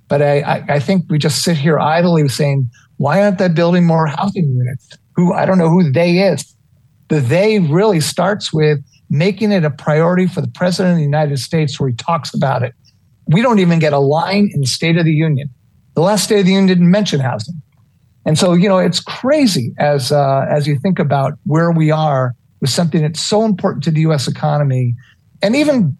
But 0.07 0.21
I, 0.21 0.41
I, 0.41 0.65
I 0.75 0.79
think 0.79 1.05
we 1.09 1.17
just 1.17 1.43
sit 1.43 1.57
here 1.57 1.79
idly 1.79 2.27
saying, 2.29 2.69
why 2.97 3.23
aren't 3.23 3.39
they 3.39 3.49
building 3.49 3.85
more 3.85 4.07
housing 4.07 4.55
units? 4.55 4.97
Who 5.15 5.33
I 5.33 5.45
don't 5.45 5.57
know 5.57 5.69
who 5.69 5.91
they 5.91 6.19
is. 6.19 6.55
The 7.09 7.19
they 7.19 7.59
really 7.59 7.99
starts 7.99 8.53
with 8.53 8.79
making 9.17 9.51
it 9.51 9.63
a 9.63 9.69
priority 9.69 10.27
for 10.27 10.41
the 10.41 10.47
president 10.47 10.93
of 10.93 10.97
the 10.97 11.03
United 11.03 11.39
States, 11.39 11.79
where 11.79 11.89
he 11.89 11.95
talks 11.95 12.33
about 12.33 12.63
it. 12.63 12.73
we 13.27 13.41
don't 13.41 13.59
even 13.59 13.79
get 13.79 13.93
a 13.93 13.99
line 13.99 14.49
in 14.53 14.61
the 14.61 14.67
State 14.67 14.97
of 14.97 15.05
the 15.05 15.13
Union. 15.13 15.49
The 15.95 16.01
last 16.01 16.25
State 16.25 16.41
of 16.41 16.45
the 16.45 16.51
Union 16.51 16.67
didn't 16.67 16.91
mention 16.91 17.19
housing. 17.19 17.61
And 18.25 18.37
so, 18.37 18.53
you 18.53 18.67
know, 18.67 18.79
it's 18.79 18.99
crazy 18.99 19.73
as 19.77 20.11
uh, 20.11 20.45
as 20.49 20.67
you 20.67 20.77
think 20.79 20.99
about 20.99 21.33
where 21.45 21.71
we 21.71 21.91
are 21.91 22.35
with 22.59 22.69
something 22.69 23.01
that's 23.01 23.21
so 23.21 23.43
important 23.45 23.83
to 23.85 23.91
the 23.91 24.01
U.S. 24.01 24.27
economy, 24.27 24.95
and 25.41 25.55
even 25.55 25.97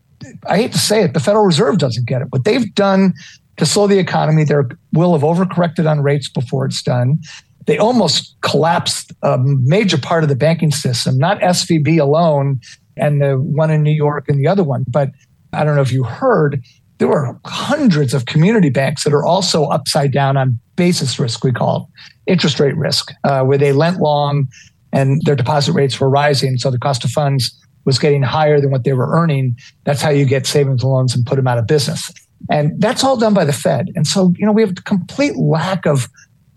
I 0.48 0.58
hate 0.58 0.72
to 0.72 0.80
say 0.80 1.04
it, 1.04 1.14
the 1.14 1.20
Federal 1.20 1.46
Reserve 1.46 1.78
doesn't 1.78 2.08
get 2.08 2.22
it. 2.22 2.28
What 2.30 2.44
they've 2.46 2.74
done 2.74 3.14
to 3.58 3.66
slow 3.66 3.88
the 3.88 4.00
economy, 4.00 4.44
they 4.44 4.56
will 4.94 5.14
have 5.14 5.22
overcorrected 5.22 5.90
on 5.90 6.02
rates 6.02 6.30
before 6.30 6.66
it's 6.66 6.82
done. 6.82 7.20
They 7.68 7.78
almost 7.78 8.36
collapsed 8.42 9.12
a 9.22 9.38
major 9.40 9.98
part 9.98 10.24
of 10.24 10.30
the 10.30 10.36
banking 10.36 10.72
system, 10.72 11.18
not 11.18 11.40
SVB 11.40 12.00
alone, 12.00 12.60
and 12.98 13.22
the 13.22 13.38
one 13.38 13.72
in 13.72 13.84
New 13.84 13.92
York 13.92 14.30
and 14.30 14.40
the 14.40 14.48
other 14.48 14.64
one, 14.64 14.86
but 14.88 15.12
I 15.54 15.64
don't 15.64 15.76
know 15.76 15.82
if 15.82 15.92
you 15.92 16.04
heard, 16.04 16.62
there 16.98 17.08
were 17.08 17.38
hundreds 17.46 18.14
of 18.14 18.26
community 18.26 18.70
banks 18.70 19.04
that 19.04 19.14
are 19.14 19.26
also 19.26 19.66
upside 19.66 20.12
down 20.12 20.38
on 20.38 20.60
basis 20.76 21.20
risk, 21.20 21.44
we 21.44 21.52
call 21.52 21.90
it 22.28 22.32
interest 22.32 22.60
rate 22.60 22.76
risk, 22.76 23.12
uh, 23.24 23.44
where 23.44 23.58
they 23.58 23.72
lent 23.72 24.00
long 24.00 24.48
and 24.92 25.22
their 25.26 25.36
deposit 25.36 25.74
rates 25.74 26.00
were 26.00 26.10
rising. 26.10 26.58
So 26.58 26.72
the 26.72 26.80
cost 26.80 27.04
of 27.04 27.12
funds 27.12 27.56
was 27.86 28.00
getting 28.00 28.24
higher 28.24 28.60
than 28.60 28.72
what 28.72 28.84
they 28.84 28.94
were 28.94 29.10
earning. 29.12 29.58
That's 29.84 30.02
how 30.02 30.10
you 30.10 30.26
get 30.26 30.48
savings 30.48 30.84
and 30.84 30.92
loans 30.92 31.16
and 31.16 31.26
put 31.26 31.36
them 31.36 31.48
out 31.48 31.58
of 31.58 31.68
business. 31.68 32.12
And 32.50 32.80
that's 32.82 33.04
all 33.04 33.18
done 33.18 33.34
by 33.34 33.46
the 33.46 33.54
Fed. 33.54 33.92
And 33.96 34.08
so, 34.08 34.34
you 34.38 34.46
know, 34.46 34.52
we 34.52 34.62
have 34.62 34.72
a 34.72 34.82
complete 34.82 35.36
lack 35.36 35.86
of 35.86 36.10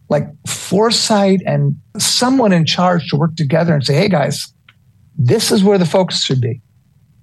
like 0.08 0.26
foresight 0.46 1.40
and 1.46 1.76
someone 1.98 2.52
in 2.52 2.64
charge 2.64 3.08
to 3.10 3.16
work 3.16 3.36
together 3.36 3.74
and 3.74 3.84
say, 3.84 3.94
hey 3.94 4.08
guys, 4.08 4.52
this 5.18 5.50
is 5.50 5.64
where 5.64 5.78
the 5.78 5.84
focus 5.84 6.24
should 6.24 6.40
be. 6.40 6.62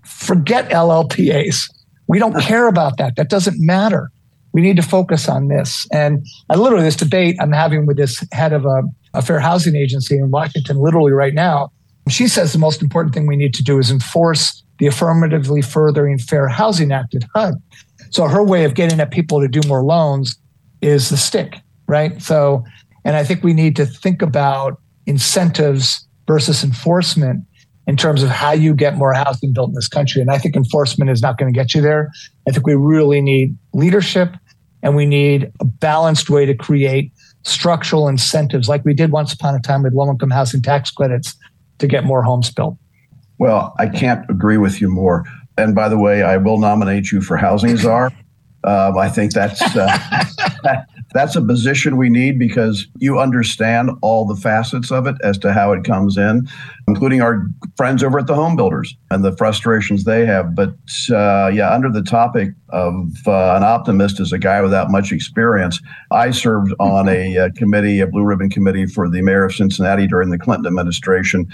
Forget 0.03 0.69
LLPAs. 0.69 1.71
We 2.07 2.19
don't 2.19 2.39
care 2.41 2.67
about 2.67 2.97
that. 2.97 3.15
That 3.15 3.29
doesn't 3.29 3.55
matter. 3.57 4.11
We 4.51 4.61
need 4.61 4.75
to 4.75 4.83
focus 4.83 5.27
on 5.27 5.47
this. 5.47 5.87
And 5.91 6.25
I 6.49 6.55
literally, 6.55 6.83
this 6.83 6.95
debate 6.95 7.37
I'm 7.39 7.51
having 7.51 7.85
with 7.85 7.97
this 7.97 8.23
head 8.31 8.53
of 8.53 8.65
a, 8.65 8.83
a 9.13 9.21
fair 9.21 9.39
housing 9.39 9.75
agency 9.75 10.17
in 10.17 10.29
Washington, 10.29 10.77
literally 10.77 11.13
right 11.13 11.33
now, 11.33 11.71
she 12.09 12.27
says 12.27 12.53
the 12.53 12.59
most 12.59 12.81
important 12.81 13.13
thing 13.13 13.25
we 13.25 13.35
need 13.35 13.53
to 13.55 13.63
do 13.63 13.79
is 13.79 13.89
enforce 13.89 14.63
the 14.77 14.87
Affirmatively 14.87 15.61
Furthering 15.61 16.19
Fair 16.19 16.47
Housing 16.47 16.91
Act 16.91 17.15
at 17.15 17.23
HUD. 17.33 17.55
So 18.11 18.27
her 18.27 18.43
way 18.43 18.65
of 18.65 18.75
getting 18.75 18.99
at 18.99 19.09
people 19.09 19.39
to 19.41 19.47
do 19.47 19.61
more 19.67 19.83
loans 19.83 20.37
is 20.81 21.09
the 21.09 21.17
stick, 21.17 21.57
right? 21.87 22.21
So, 22.21 22.63
and 23.03 23.15
I 23.15 23.23
think 23.23 23.43
we 23.43 23.53
need 23.53 23.75
to 23.77 23.85
think 23.85 24.21
about 24.21 24.79
incentives 25.05 26.07
versus 26.27 26.63
enforcement 26.63 27.43
in 27.87 27.97
terms 27.97 28.23
of 28.23 28.29
how 28.29 28.51
you 28.51 28.73
get 28.73 28.97
more 28.97 29.13
housing 29.13 29.53
built 29.53 29.69
in 29.69 29.75
this 29.75 29.87
country. 29.87 30.21
And 30.21 30.31
I 30.31 30.37
think 30.37 30.55
enforcement 30.55 31.11
is 31.11 31.21
not 31.21 31.37
going 31.37 31.53
to 31.53 31.57
get 31.57 31.73
you 31.73 31.81
there. 31.81 32.11
I 32.47 32.51
think 32.51 32.65
we 32.65 32.75
really 32.75 33.21
need 33.21 33.57
leadership 33.73 34.35
and 34.81 34.95
we 34.95 35.05
need 35.05 35.51
a 35.59 35.65
balanced 35.65 36.29
way 36.29 36.45
to 36.45 36.55
create 36.55 37.11
structural 37.43 38.07
incentives 38.07 38.67
like 38.67 38.83
we 38.85 38.93
did 38.93 39.11
once 39.11 39.33
upon 39.33 39.55
a 39.55 39.59
time 39.59 39.83
with 39.83 39.93
low 39.93 40.09
income 40.09 40.31
housing 40.31 40.61
tax 40.61 40.89
credits 40.89 41.35
to 41.77 41.87
get 41.87 42.03
more 42.03 42.23
homes 42.23 42.49
built. 42.51 42.77
Well, 43.37 43.75
I 43.77 43.87
can't 43.87 44.27
agree 44.29 44.57
with 44.57 44.81
you 44.81 44.89
more. 44.89 45.25
And 45.57 45.75
by 45.75 45.89
the 45.89 45.97
way, 45.97 46.23
I 46.23 46.37
will 46.37 46.57
nominate 46.57 47.11
you 47.11 47.21
for 47.21 47.37
Housing 47.37 47.77
Czar. 47.77 48.11
Um, 48.65 48.97
I 48.97 49.09
think 49.09 49.31
that's 49.31 49.61
uh, 49.75 49.95
that's 51.13 51.35
a 51.35 51.41
position 51.41 51.97
we 51.97 52.09
need 52.09 52.37
because 52.37 52.87
you 52.99 53.19
understand 53.19 53.91
all 54.01 54.25
the 54.25 54.35
facets 54.35 54.91
of 54.91 55.07
it 55.07 55.15
as 55.23 55.37
to 55.39 55.53
how 55.53 55.71
it 55.71 55.83
comes 55.83 56.17
in, 56.17 56.47
including 56.87 57.21
our 57.21 57.47
friends 57.77 58.03
over 58.03 58.19
at 58.19 58.27
the 58.27 58.35
home 58.35 58.55
builders 58.55 58.95
and 59.11 59.23
the 59.23 59.35
frustrations 59.37 60.03
they 60.03 60.25
have. 60.25 60.55
But 60.55 60.75
uh, 61.09 61.51
yeah, 61.53 61.73
under 61.73 61.89
the 61.89 62.01
topic 62.01 62.49
of 62.69 63.11
uh, 63.27 63.55
an 63.55 63.63
optimist 63.63 64.19
as 64.19 64.33
a 64.33 64.37
guy 64.37 64.61
without 64.61 64.91
much 64.91 65.11
experience, 65.11 65.79
I 66.11 66.31
served 66.31 66.73
on 66.79 67.07
a, 67.07 67.35
a 67.35 67.45
uh, 67.45 67.49
committee, 67.55 68.01
a 68.01 68.07
blue 68.07 68.23
ribbon 68.23 68.49
committee 68.49 68.85
for 68.85 69.09
the 69.09 69.21
mayor 69.21 69.45
of 69.45 69.55
Cincinnati 69.55 70.07
during 70.07 70.29
the 70.29 70.37
Clinton 70.37 70.67
administration 70.67 71.47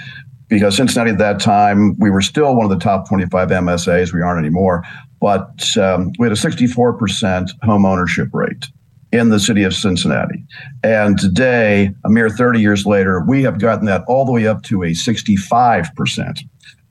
because 0.47 0.75
Cincinnati 0.75 1.11
at 1.11 1.17
that 1.19 1.39
time, 1.39 1.97
we 1.97 2.09
were 2.09 2.21
still 2.21 2.55
one 2.55 2.65
of 2.65 2.69
the 2.69 2.83
top 2.83 3.07
25 3.07 3.49
MSAs. 3.49 4.13
We 4.13 4.21
aren't 4.21 4.39
anymore, 4.39 4.83
but 5.21 5.77
um, 5.77 6.11
we 6.19 6.25
had 6.25 6.33
a 6.33 6.39
64% 6.39 7.49
home 7.63 7.85
ownership 7.85 8.27
rate 8.33 8.65
in 9.11 9.29
the 9.29 9.39
city 9.39 9.63
of 9.63 9.73
Cincinnati. 9.73 10.43
And 10.83 11.17
today, 11.19 11.91
a 12.05 12.09
mere 12.09 12.29
30 12.29 12.59
years 12.59 12.85
later, 12.85 13.23
we 13.27 13.43
have 13.43 13.59
gotten 13.59 13.85
that 13.85 14.03
all 14.07 14.25
the 14.25 14.31
way 14.31 14.47
up 14.47 14.63
to 14.63 14.83
a 14.83 14.91
65% 14.91 16.39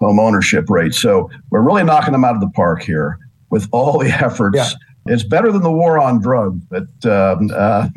home 0.00 0.18
ownership 0.18 0.68
rate. 0.68 0.94
So 0.94 1.30
we're 1.50 1.62
really 1.62 1.84
knocking 1.84 2.12
them 2.12 2.24
out 2.24 2.34
of 2.34 2.40
the 2.40 2.50
park 2.50 2.82
here 2.82 3.18
with 3.50 3.68
all 3.72 3.98
the 3.98 4.08
efforts. 4.24 4.56
Yeah. 4.56 4.70
It's 5.06 5.24
better 5.24 5.50
than 5.50 5.62
the 5.62 5.72
war 5.72 5.98
on 5.98 6.20
drugs, 6.20 6.62
but 6.68 7.10
um, 7.10 7.50
uh, 7.54 7.88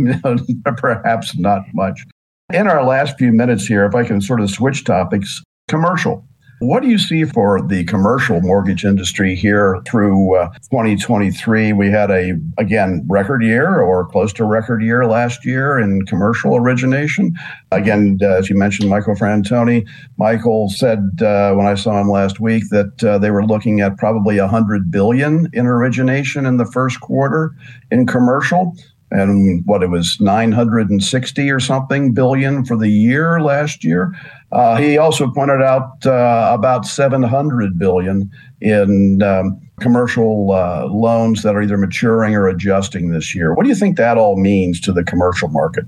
perhaps 0.77 1.37
not 1.37 1.63
much. 1.73 2.05
In 2.53 2.67
our 2.67 2.83
last 2.85 3.17
few 3.17 3.31
minutes 3.31 3.65
here, 3.65 3.85
if 3.85 3.93
I 3.93 4.03
can 4.03 4.21
sort 4.21 4.39
of 4.39 4.49
switch 4.49 4.83
topics, 4.83 5.43
commercial. 5.67 6.25
What 6.63 6.81
do 6.81 6.87
you 6.87 6.97
see 6.97 7.25
for 7.25 7.61
the 7.61 7.83
commercial 7.83 8.39
mortgage 8.39 8.85
industry 8.85 9.35
here 9.35 9.81
through 9.85 10.37
uh, 10.37 10.47
2023? 10.71 11.73
We 11.73 11.91
had 11.91 12.09
a, 12.09 12.39
again, 12.57 13.03
record 13.09 13.43
year 13.43 13.81
or 13.81 14.07
close 14.07 14.31
to 14.33 14.45
record 14.45 14.81
year 14.81 15.05
last 15.05 15.43
year 15.43 15.77
in 15.77 16.05
commercial 16.05 16.55
origination. 16.55 17.35
Again, 17.71 18.17
uh, 18.21 18.35
as 18.35 18.49
you 18.49 18.55
mentioned, 18.55 18.89
Michael 18.89 19.13
Fratantoni, 19.13 19.85
Michael 20.15 20.69
said 20.69 21.21
uh, 21.21 21.53
when 21.53 21.65
I 21.65 21.75
saw 21.75 21.99
him 21.99 22.09
last 22.09 22.39
week 22.39 22.63
that 22.69 23.03
uh, 23.03 23.17
they 23.17 23.29
were 23.29 23.45
looking 23.45 23.81
at 23.81 23.97
probably 23.97 24.39
100 24.39 24.89
billion 24.89 25.49
in 25.51 25.65
origination 25.65 26.45
in 26.45 26.55
the 26.55 26.65
first 26.65 27.01
quarter 27.01 27.53
in 27.91 28.07
commercial 28.07 28.73
and 29.13 29.63
what 29.65 29.83
it 29.83 29.89
was 29.89 30.19
960 30.19 31.51
or 31.51 31.59
something 31.59 32.13
billion 32.13 32.65
for 32.65 32.75
the 32.75 32.89
year 32.89 33.39
last 33.39 33.83
year. 33.83 34.13
Uh, 34.51 34.75
he 34.75 34.97
also 34.97 35.29
pointed 35.31 35.61
out 35.61 36.05
uh, 36.05 36.51
about 36.51 36.85
700 36.85 37.77
billion 37.77 38.29
in 38.59 39.21
um, 39.21 39.61
commercial 39.79 40.51
uh, 40.51 40.85
loans 40.87 41.43
that 41.43 41.55
are 41.55 41.61
either 41.61 41.77
maturing 41.77 42.33
or 42.33 42.47
adjusting 42.47 43.11
this 43.11 43.35
year. 43.35 43.53
What 43.53 43.63
do 43.63 43.69
you 43.69 43.75
think 43.75 43.97
that 43.97 44.17
all 44.17 44.35
means 44.35 44.81
to 44.81 44.91
the 44.91 45.03
commercial 45.03 45.47
market? 45.47 45.85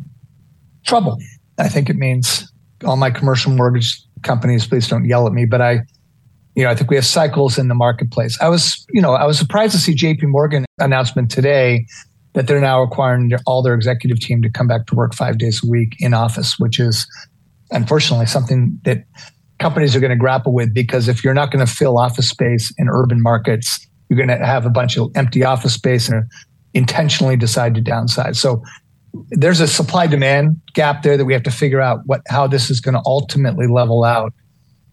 Trouble. 0.85 1.17
I 1.57 1.67
think 1.67 1.89
it 1.89 1.95
means 1.95 2.51
all 2.85 2.95
my 2.95 3.09
commercial 3.09 3.51
mortgage 3.51 3.99
companies. 4.21 4.67
Please 4.67 4.87
don't 4.87 5.05
yell 5.05 5.25
at 5.25 5.33
me, 5.33 5.45
but 5.45 5.61
I 5.61 5.81
you 6.55 6.63
know, 6.63 6.69
I 6.69 6.75
think 6.75 6.89
we 6.89 6.95
have 6.95 7.05
cycles 7.05 7.57
in 7.57 7.67
the 7.67 7.75
marketplace. 7.75 8.39
I 8.39 8.47
was, 8.47 8.85
you 8.93 9.01
know, 9.01 9.13
I 9.13 9.25
was 9.25 9.37
surprised 9.37 9.73
to 9.73 9.77
see 9.77 9.93
JP 9.93 10.29
Morgan 10.29 10.65
announcement 10.79 11.29
today 11.29 11.85
that 12.35 12.47
they're 12.47 12.61
now 12.61 12.81
requiring 12.81 13.31
all 13.47 13.63
their 13.63 13.73
executive 13.73 14.19
team 14.19 14.41
to 14.41 14.49
come 14.49 14.67
back 14.67 14.85
to 14.87 14.95
work 14.95 15.15
five 15.15 15.37
days 15.37 15.63
a 15.63 15.67
week 15.67 15.95
in 15.99 16.13
office, 16.13 16.59
which 16.59 16.79
is 16.79 17.07
unfortunately 17.71 18.25
something 18.25 18.79
that 18.83 19.05
companies 19.59 19.95
are 19.95 20.01
going 20.01 20.11
to 20.11 20.17
grapple 20.17 20.53
with 20.53 20.73
because 20.73 21.07
if 21.07 21.23
you're 21.23 21.33
not 21.33 21.49
going 21.49 21.65
to 21.65 21.71
fill 21.71 21.97
office 21.97 22.29
space 22.29 22.73
in 22.77 22.89
urban 22.89 23.21
markets, 23.21 23.87
you're 24.09 24.17
going 24.17 24.27
to 24.27 24.45
have 24.45 24.65
a 24.65 24.69
bunch 24.69 24.97
of 24.97 25.09
empty 25.15 25.43
office 25.43 25.73
space 25.73 26.09
and 26.09 26.29
intentionally 26.73 27.37
decide 27.37 27.73
to 27.73 27.81
downsize. 27.81 28.35
So 28.35 28.61
there's 29.29 29.61
a 29.61 29.67
supply 29.67 30.05
demand 30.07 30.59
gap 30.73 31.03
there 31.03 31.15
that 31.15 31.23
we 31.23 31.31
have 31.31 31.43
to 31.43 31.51
figure 31.51 31.79
out 31.79 32.01
what 32.05 32.21
how 32.27 32.47
this 32.47 32.69
is 32.69 32.81
going 32.81 32.95
to 32.95 33.01
ultimately 33.05 33.65
level 33.65 34.03
out 34.03 34.33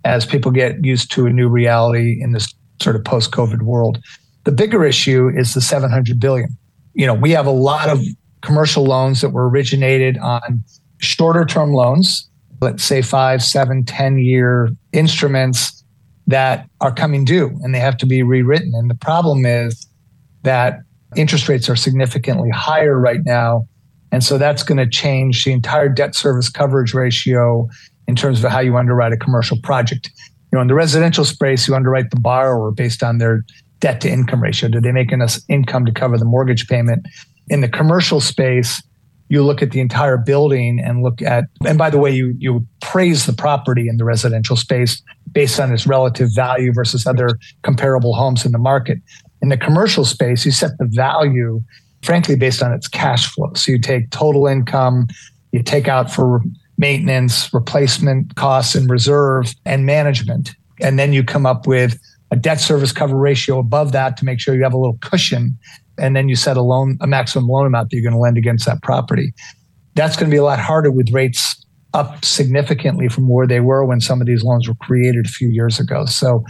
as 0.05 0.25
people 0.25 0.53
get 0.53 0.85
used 0.85 1.11
to 1.13 1.27
a 1.27 1.31
new 1.31 1.49
reality 1.49 2.21
in 2.23 2.31
this 2.31 2.55
sort 2.81 2.95
of 2.95 3.05
post-COVID 3.05 3.63
world. 3.63 3.99
The 4.45 4.53
bigger 4.53 4.85
issue 4.85 5.29
is 5.29 5.55
the 5.55 5.61
700 5.61 6.21
billion 6.21 6.57
you 6.95 7.07
know, 7.07 7.15
we 7.15 7.31
have 7.31 7.47
a 7.47 7.53
lot 7.53 7.89
of 7.89 8.01
commercial 8.43 8.85
loans 8.85 9.21
that 9.21 9.31
were 9.31 9.49
originated 9.49 10.19
on 10.19 10.63
shorter 10.99 11.45
term 11.45 11.73
loans, 11.73 12.29
let's 12.61 12.85
say 12.85 13.03
five, 13.03 13.43
seven, 13.43 13.85
ten 13.85 14.19
year 14.19 14.71
instruments 14.93 15.83
that 16.27 16.69
are 16.81 16.93
coming 16.93 17.25
due 17.25 17.59
and 17.63 17.75
they 17.75 17.81
have 17.81 17.97
to 17.99 18.07
be 18.07 18.23
rewritten. 18.23 18.73
And 18.75 18.89
the 18.89 18.95
problem 18.95 19.45
is 19.45 19.87
that 20.43 20.81
interest 21.17 21.49
rates 21.49 21.69
are 21.69 21.77
significantly 21.77 22.51
higher 22.51 22.99
right 22.99 23.25
now. 23.25 23.67
And 24.13 24.23
so 24.23 24.39
that's 24.39 24.63
going 24.63 24.79
to 24.79 24.89
change 24.89 25.45
the 25.45 25.53
entire 25.53 25.89
debt 25.89 26.15
service 26.15 26.49
coverage 26.49 26.95
ratio 26.95 27.69
in 28.07 28.15
terms 28.15 28.43
of 28.43 28.51
how 28.51 28.61
you 28.61 28.77
underwrite 28.77 29.13
a 29.13 29.17
commercial 29.17 29.59
project. 29.63 30.11
You 30.53 30.57
know, 30.57 30.61
in 30.61 30.69
the 30.69 30.75
residential 30.75 31.25
space, 31.25 31.67
you 31.67 31.75
underwrite 31.75 32.11
the 32.11 32.21
borrower 32.21 32.71
based 32.73 33.03
on 33.03 33.19
their 33.19 33.43
debt 33.83 34.01
to 34.01 34.09
income 34.09 34.43
ratio? 34.43 34.71
Do 34.71 34.81
they 34.81 34.93
make 34.93 35.13
enough 35.13 35.37
income 35.49 35.85
to 35.85 35.93
cover 35.93 36.17
the 36.17 36.25
mortgage 36.25 36.69
payment? 36.69 37.07
In 37.49 37.61
the 37.61 37.69
commercial 37.69 38.21
space, 38.21 38.81
you 39.29 39.43
look 39.43 39.61
at 39.61 39.73
the 39.73 39.81
entire 39.81 40.17
building 40.17 40.79
and 40.79 41.03
look 41.03 41.21
at, 41.21 41.45
and 41.67 41.77
by 41.77 41.91
the 41.91 41.99
way, 41.99 42.11
you, 42.11 42.35
you 42.39 42.67
praise 42.81 43.27
the 43.27 43.33
property 43.33 43.89
in 43.89 43.97
the 43.97 44.05
residential 44.05 44.57
space 44.57 45.03
based 45.33 45.59
on 45.59 45.73
its 45.73 45.87
relative 45.87 46.29
value 46.35 46.73
versus 46.73 47.07
other 47.07 47.39
comparable 47.63 48.15
homes 48.15 48.47
in 48.47 48.53
the 48.53 48.59
market. 48.59 48.99
In 49.43 49.49
the 49.49 49.57
commercial 49.57 50.05
space, 50.05 50.47
you 50.47 50.53
set 50.53 50.79
the 50.79 50.87
value, 50.87 51.61
frankly, 52.03 52.37
based 52.37 52.63
on 52.63 52.73
its 52.73 52.87
cash 52.87 53.27
flow. 53.27 53.53
So 53.55 53.73
you 53.73 53.81
take 53.81 54.11
total 54.11 54.47
income, 54.47 55.09
you 55.51 55.63
take 55.63 55.89
out 55.89 56.11
for 56.11 56.41
maintenance, 56.79 57.53
replacement 57.53 58.37
costs, 58.37 58.75
and 58.75 58.89
reserve 58.89 59.55
and 59.65 59.87
management. 59.87 60.55
And 60.81 60.99
then 60.99 61.13
you 61.13 61.25
come 61.25 61.47
up 61.47 61.67
with 61.67 61.99
a 62.33 62.37
debt 62.37 62.59
service 62.59 62.93
cover 62.93 63.17
ratio 63.17 63.59
above 63.59 63.93
that 63.93 64.17
to 64.17 64.25
make 64.25 64.41
sure 64.41 64.55
you 64.57 64.63
have 64.63 64.73
a 64.73 64.79
little 64.79 64.99
cushion. 65.03 65.57
and 65.99 66.17
then 66.17 66.27
you 66.27 66.35
set 66.35 66.57
a 66.57 66.63
loan, 66.63 66.97
a 67.03 67.07
maximum 67.07 67.47
loan 67.47 67.67
amount 67.67 67.91
that 67.91 67.97
you're 67.97 68.03
going 68.03 68.15
to 68.15 68.19
lend 68.19 68.39
against 68.39 68.65
that 68.65 68.83
property. 68.83 69.35
That's 69.95 70.17
going 70.17 70.31
to 70.31 70.35
be 70.35 70.39
a 70.39 70.43
lot 70.43 70.59
harder 70.59 70.91
with 70.91 71.13
rates 71.13 71.63
up 71.93 72.25
significantly 72.25 73.11
from 73.11 73.29
where 73.29 73.47
they 73.47 73.61
were 73.61 73.85
when 73.85 74.01
some 74.01 74.23
of 74.23 74.27
these 74.27 74.43
loans 74.43 74.67
were 74.67 74.75
created 74.77 75.27
a 75.27 75.29
few 75.29 75.49
years 75.49 75.79
ago. 75.79 76.07
So, 76.07 76.43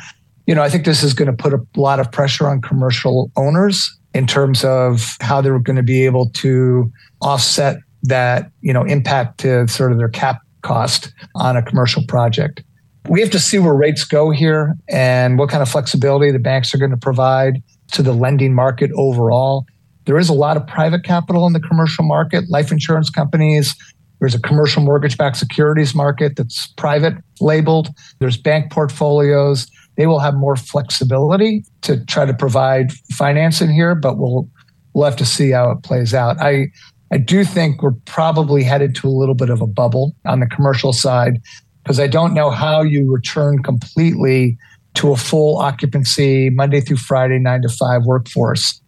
you 0.47 0.55
know, 0.55 0.63
I 0.63 0.69
think 0.69 0.85
this 0.85 1.03
is 1.03 1.13
going 1.13 1.27
to 1.27 1.37
put 1.37 1.53
a 1.53 1.61
lot 1.77 1.99
of 1.99 2.13
pressure 2.13 2.47
on 2.47 2.63
commercial 2.63 3.33
owners 3.37 3.91
in 4.15 4.29
terms 4.29 4.65
of 4.65 5.17
how 5.21 5.41
they're 5.41 5.59
going 5.59 5.77
to 5.77 5.83
be 5.83 6.05
able 6.05 6.31
to 6.31 6.89
offset 7.21 7.79
that, 8.05 8.53
you 8.61 8.73
know, 8.73 8.85
impact 8.85 9.39
to 9.39 9.67
sort 9.67 9.91
of 9.91 9.99
their 9.99 10.09
cap 10.09 10.39
cost 10.63 11.13
on 11.35 11.57
a 11.57 11.63
commercial 11.63 12.05
project. 12.07 12.63
We 13.09 13.21
have 13.21 13.31
to 13.31 13.39
see 13.39 13.59
where 13.59 13.75
rates 13.75 14.05
go 14.05 14.31
here 14.31 14.77
and 14.89 15.39
what 15.39 15.49
kind 15.49 15.63
of 15.63 15.69
flexibility 15.69 16.31
the 16.31 16.39
banks 16.39 16.73
are 16.75 16.79
going 16.79 16.93
to 16.93 16.97
provide 16.97 17.63
to 17.93 18.03
the 18.03 18.13
lending 18.13 18.55
market 18.55 18.91
overall. 18.97 19.67
There 20.05 20.19
is 20.19 20.29
a 20.29 20.33
lot 20.33 20.57
of 20.57 20.67
private 20.67 21.05
capital 21.05 21.47
in 21.47 21.53
the 21.53 21.61
commercial 21.61 22.05
market, 22.05 22.49
life 22.49 22.73
insurance 22.73 23.11
companies. 23.11 23.75
There's 24.21 24.35
a 24.35 24.41
commercial 24.41 24.83
mortgage 24.83 25.19
backed 25.19 25.37
securities 25.37 25.95
market 25.95 26.37
that's 26.37 26.69
private 26.77 27.15
labeled. 27.41 27.89
There's 28.21 28.37
bank 28.37 28.71
portfolios. 28.71 29.67
They 29.97 30.07
will 30.07 30.21
have 30.21 30.35
more 30.35 30.57
flexibility 30.57 31.65
to 31.83 32.05
try 32.07 32.25
to 32.25 32.35
provide 32.35 32.93
financing 33.11 33.71
here, 33.71 33.95
but 33.95 34.19
we'll 34.19 34.49
we'll 34.95 35.05
have 35.05 35.17
to 35.17 35.27
see 35.27 35.51
how 35.51 35.71
it 35.71 35.83
plays 35.83 36.15
out. 36.15 36.41
I 36.41 36.69
I 37.13 37.19
do 37.19 37.45
think 37.45 37.83
we're 37.83 37.93
probably 38.07 38.63
headed 38.63 38.95
to 38.97 39.09
a 39.09 39.11
little 39.11 39.35
bit 39.35 39.51
of 39.51 39.61
a 39.61 39.67
bubble 39.67 40.15
on 40.25 40.41
the 40.41 40.47
commercial 40.47 40.93
side 40.93 41.43
because 41.83 41.99
I 41.99 42.07
don't 42.07 42.35
know 42.35 42.51
how 42.51 42.83
you 42.83 43.11
return 43.13 43.63
completely 43.63 44.57
to 44.95 45.13
a 45.13 45.17
full 45.17 45.59
occupancy 45.59 46.51
Monday 46.51 46.81
through 46.81 46.99
Friday, 46.99 47.39
nine 47.39 47.63
to 47.63 47.69
five 47.69 48.05
workforce. 48.05 48.81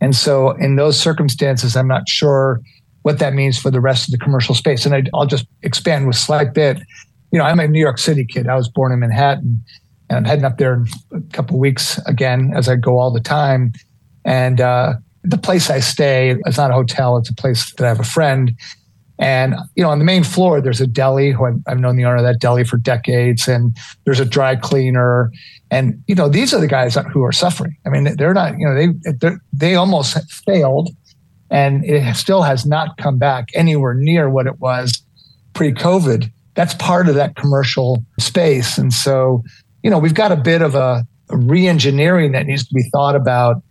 And 0.00 0.14
so, 0.14 0.50
in 0.52 0.76
those 0.76 0.98
circumstances, 0.98 1.76
I'm 1.76 1.88
not 1.88 2.08
sure 2.08 2.60
what 3.02 3.18
that 3.18 3.34
means 3.34 3.58
for 3.58 3.70
the 3.70 3.80
rest 3.80 4.08
of 4.08 4.12
the 4.12 4.18
commercial 4.18 4.54
space. 4.54 4.86
And 4.86 4.94
I, 4.94 5.02
will 5.12 5.26
just 5.26 5.46
expand 5.62 6.06
with 6.06 6.16
slight 6.16 6.54
bit. 6.54 6.78
You 7.32 7.38
know, 7.38 7.44
I'm 7.44 7.60
a 7.60 7.66
New 7.66 7.80
York 7.80 7.98
City 7.98 8.24
kid. 8.24 8.48
I 8.48 8.54
was 8.54 8.68
born 8.68 8.92
in 8.92 9.00
Manhattan, 9.00 9.62
and 10.08 10.18
I'm 10.18 10.24
heading 10.24 10.44
up 10.44 10.58
there 10.58 10.74
in 10.74 10.86
a 11.12 11.20
couple 11.32 11.58
weeks 11.58 11.98
again, 12.06 12.52
as 12.54 12.68
I 12.68 12.76
go 12.76 12.98
all 12.98 13.10
the 13.10 13.20
time. 13.20 13.72
And 14.24 14.60
uh, 14.60 14.94
the 15.24 15.38
place 15.38 15.70
I 15.70 15.80
stay, 15.80 16.36
it's 16.46 16.56
not 16.56 16.70
a 16.70 16.74
hotel, 16.74 17.16
it's 17.16 17.30
a 17.30 17.34
place 17.34 17.74
that 17.74 17.84
I 17.84 17.88
have 17.88 18.00
a 18.00 18.04
friend. 18.04 18.54
And, 19.18 19.56
you 19.74 19.82
know, 19.82 19.90
on 19.90 19.98
the 19.98 20.04
main 20.04 20.22
floor, 20.22 20.60
there's 20.60 20.80
a 20.80 20.86
deli 20.86 21.32
who 21.32 21.44
I've, 21.44 21.60
I've 21.66 21.80
known 21.80 21.96
the 21.96 22.04
owner 22.04 22.16
of 22.16 22.22
that 22.22 22.38
deli 22.38 22.62
for 22.62 22.76
decades, 22.76 23.48
and 23.48 23.76
there's 24.04 24.20
a 24.20 24.24
dry 24.24 24.54
cleaner. 24.54 25.32
And, 25.70 26.02
you 26.06 26.14
know, 26.14 26.28
these 26.28 26.54
are 26.54 26.60
the 26.60 26.68
guys 26.68 26.96
who 27.12 27.24
are 27.24 27.32
suffering. 27.32 27.76
I 27.84 27.88
mean, 27.88 28.16
they're 28.16 28.34
not, 28.34 28.58
you 28.58 28.66
know, 28.66 28.74
they, 28.74 29.30
they 29.52 29.74
almost 29.74 30.16
failed 30.44 30.90
and 31.50 31.84
it 31.84 32.16
still 32.16 32.42
has 32.42 32.66
not 32.66 32.96
come 32.98 33.18
back 33.18 33.48
anywhere 33.54 33.94
near 33.94 34.28
what 34.28 34.46
it 34.46 34.60
was 34.60 35.02
pre 35.54 35.72
COVID. 35.72 36.30
That's 36.54 36.74
part 36.74 37.08
of 37.08 37.14
that 37.14 37.36
commercial 37.36 38.04
space. 38.18 38.78
And 38.78 38.92
so, 38.92 39.42
you 39.82 39.90
know, 39.90 39.98
we've 39.98 40.14
got 40.14 40.32
a 40.32 40.36
bit 40.36 40.62
of 40.62 40.74
a, 40.74 41.06
a 41.30 41.36
re 41.36 41.66
engineering 41.66 42.32
that 42.32 42.46
needs 42.46 42.66
to 42.66 42.74
be 42.74 42.82
thought 42.90 43.16
about 43.16 43.62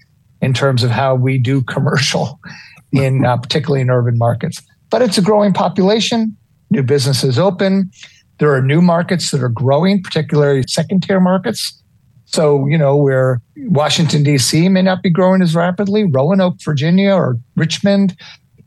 in 0.41 0.53
terms 0.53 0.83
of 0.83 0.91
how 0.91 1.15
we 1.15 1.37
do 1.37 1.61
commercial 1.63 2.39
in 2.91 3.25
uh, 3.25 3.37
particularly 3.37 3.81
in 3.81 3.89
urban 3.89 4.17
markets. 4.17 4.61
But 4.89 5.01
it's 5.01 5.17
a 5.17 5.21
growing 5.21 5.53
population, 5.53 6.35
new 6.69 6.83
businesses 6.83 7.37
open. 7.37 7.91
There 8.39 8.53
are 8.53 8.61
new 8.61 8.81
markets 8.81 9.31
that 9.31 9.41
are 9.41 9.49
growing, 9.49 10.01
particularly 10.01 10.63
second 10.67 11.03
tier 11.03 11.19
markets. 11.19 11.81
So, 12.25 12.67
you 12.67 12.77
know, 12.77 12.95
where 12.95 13.41
Washington, 13.57 14.23
D.C. 14.23 14.67
may 14.69 14.81
not 14.81 15.01
be 15.01 15.09
growing 15.09 15.41
as 15.41 15.55
rapidly, 15.55 16.03
Roanoke, 16.03 16.61
Virginia, 16.61 17.13
or 17.13 17.37
Richmond, 17.55 18.15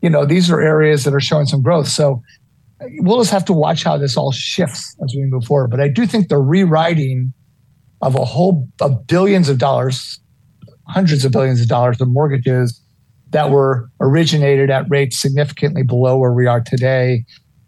you 0.01 0.09
know, 0.09 0.25
these 0.25 0.49
are 0.49 0.59
areas 0.59 1.03
that 1.03 1.13
are 1.13 1.19
showing 1.19 1.45
some 1.45 1.61
growth. 1.61 1.87
So 1.87 2.21
we'll 2.97 3.19
just 3.19 3.31
have 3.31 3.45
to 3.45 3.53
watch 3.53 3.83
how 3.83 3.97
this 3.97 4.17
all 4.17 4.31
shifts 4.31 4.95
as 5.03 5.13
we 5.15 5.23
move 5.25 5.45
forward. 5.45 5.69
But 5.69 5.79
I 5.79 5.87
do 5.87 6.05
think 6.05 6.29
the 6.29 6.39
rewriting 6.39 7.33
of 8.01 8.15
a 8.15 8.25
whole 8.25 8.67
of 8.81 9.05
billions 9.07 9.47
of 9.47 9.59
dollars 9.59 10.19
hundreds 10.87 11.23
of 11.23 11.31
billions 11.31 11.61
of 11.61 11.67
dollars 11.67 12.01
of 12.01 12.09
mortgages 12.09 12.81
that 13.31 13.49
were 13.49 13.89
originated 13.99 14.69
at 14.69 14.85
rates 14.89 15.19
significantly 15.19 15.83
below 15.83 16.17
where 16.17 16.33
we 16.33 16.47
are 16.47 16.61
today, 16.61 17.25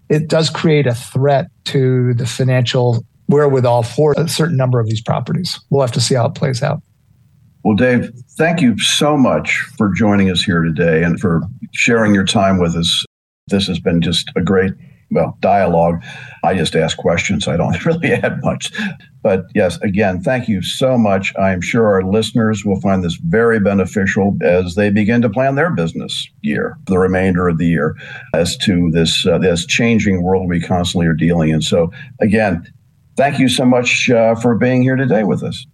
it 0.10 0.28
does 0.28 0.49
create 0.49 0.88
a 0.88 0.93
threat 0.93 1.47
to 1.65 2.13
the 2.15 2.26
financial 2.26 3.06
wherewithal 3.28 3.84
for 3.84 4.13
a 4.17 4.28
certain 4.28 4.58
number 4.58 4.80
of 4.80 4.88
these 4.88 5.02
properties. 5.02 5.60
We'll 5.69 5.82
have 5.82 5.91
to 5.93 6.02
see 6.02 6.15
how 6.15 6.28
it 6.28 6.36
plays 6.36 6.62
out. 6.62 6.82
Well, 7.63 7.76
Dave, 7.76 8.12
thank 8.38 8.62
you 8.62 8.78
so 8.78 9.15
much 9.15 9.58
for 9.78 9.89
joining 9.93 10.30
us 10.30 10.43
here 10.43 10.62
today 10.62 11.04
and 11.04 11.19
for 11.19 11.41
sharing 11.71 12.13
your 12.13 12.26
time 12.26 12.60
with 12.60 12.76
us. 12.76 13.06
This 13.47 13.67
has 13.67 13.80
been 13.80 14.02
just 14.02 14.30
a 14.36 14.41
great 14.41 14.73
well, 15.13 15.38
dialogue. 15.39 16.04
I 16.43 16.56
just 16.56 16.76
ask 16.76 16.97
questions. 16.97 17.47
I 17.47 17.58
don't 17.58 17.86
really 17.86 18.13
add 18.13 18.41
much. 18.43 18.71
But 19.21 19.45
yes, 19.56 19.80
again, 19.82 20.21
thank 20.21 20.49
you 20.49 20.62
so 20.62 20.97
much. 20.97 21.34
I'm 21.38 21.62
sure 21.62 21.88
our 21.88 22.04
listeners 22.04 22.65
will 22.65 22.82
find 22.82 23.04
this 23.04 23.15
very 23.15 23.60
beneficial 23.60 24.36
as 24.41 24.76
they 24.76 24.89
begin 24.89 25.21
to 25.21 25.30
plan 25.30 25.56
their 25.56 25.71
business 25.71 26.28
year, 26.41 26.78
the 26.88 26.99
remainder 26.99 27.47
of 27.47 27.58
the 27.58 27.67
year, 27.67 27.95
as 28.34 28.58
to 28.58 28.91
this 28.91 29.26
uh, 29.26 29.38
this 29.38 29.65
changing 29.65 30.23
world 30.23 30.49
we 30.49 30.60
constantly 30.60 31.08
are 31.08 31.13
dealing 31.13 31.49
in. 31.49 31.62
So, 31.62 31.91
again, 32.19 32.67
thank 33.15 33.39
you 33.39 33.47
so 33.47 33.65
much 33.65 34.10
uh, 34.10 34.36
for 34.36 34.56
being 34.56 34.82
here 34.82 34.97
today 34.97 35.23
with 35.23 35.41
us. 35.41 35.65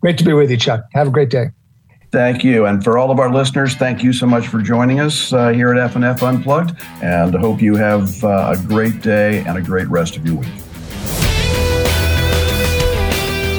Great 0.00 0.16
to 0.18 0.24
be 0.24 0.32
with 0.32 0.50
you, 0.50 0.56
Chuck. 0.56 0.84
Have 0.92 1.08
a 1.08 1.10
great 1.10 1.30
day. 1.30 1.50
Thank 2.14 2.44
you. 2.44 2.66
And 2.66 2.84
for 2.84 2.96
all 2.96 3.10
of 3.10 3.18
our 3.18 3.28
listeners, 3.28 3.74
thank 3.74 4.04
you 4.04 4.12
so 4.12 4.24
much 4.24 4.46
for 4.46 4.62
joining 4.62 5.00
us 5.00 5.32
uh, 5.32 5.48
here 5.48 5.74
at 5.74 5.90
FNF 5.90 6.22
Unplugged. 6.22 6.80
And 7.02 7.34
I 7.34 7.40
hope 7.40 7.60
you 7.60 7.74
have 7.74 8.22
uh, 8.22 8.54
a 8.56 8.66
great 8.68 9.02
day 9.02 9.40
and 9.40 9.58
a 9.58 9.60
great 9.60 9.88
rest 9.88 10.16
of 10.16 10.24
your 10.24 10.36
week. 10.36 10.48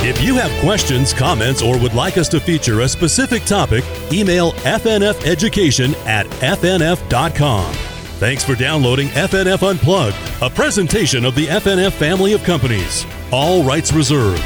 If 0.08 0.24
you 0.24 0.36
have 0.36 0.58
questions, 0.62 1.14
comments, 1.14 1.62
or 1.62 1.78
would 1.78 1.94
like 1.96 2.18
us 2.18 2.30
to 2.30 2.40
feature 2.40 2.80
a 2.80 2.88
specific 2.88 3.44
topic, 3.44 3.84
email 4.14 4.54
fnfeducation 4.54 5.94
at 6.06 6.26
fnf.com. 6.28 7.74
Thanks 7.74 8.46
for 8.46 8.56
downloading 8.56 9.10
FNF 9.10 9.70
Unplugged, 9.70 10.16
a 10.42 10.50
presentation 10.50 11.26
of 11.26 11.36
the 11.36 11.48
FNF 11.48 11.92
family 11.92 12.32
of 12.32 12.42
companies. 12.44 13.06
All 13.34 13.64
rights 13.64 13.92
reserved. 13.92 14.42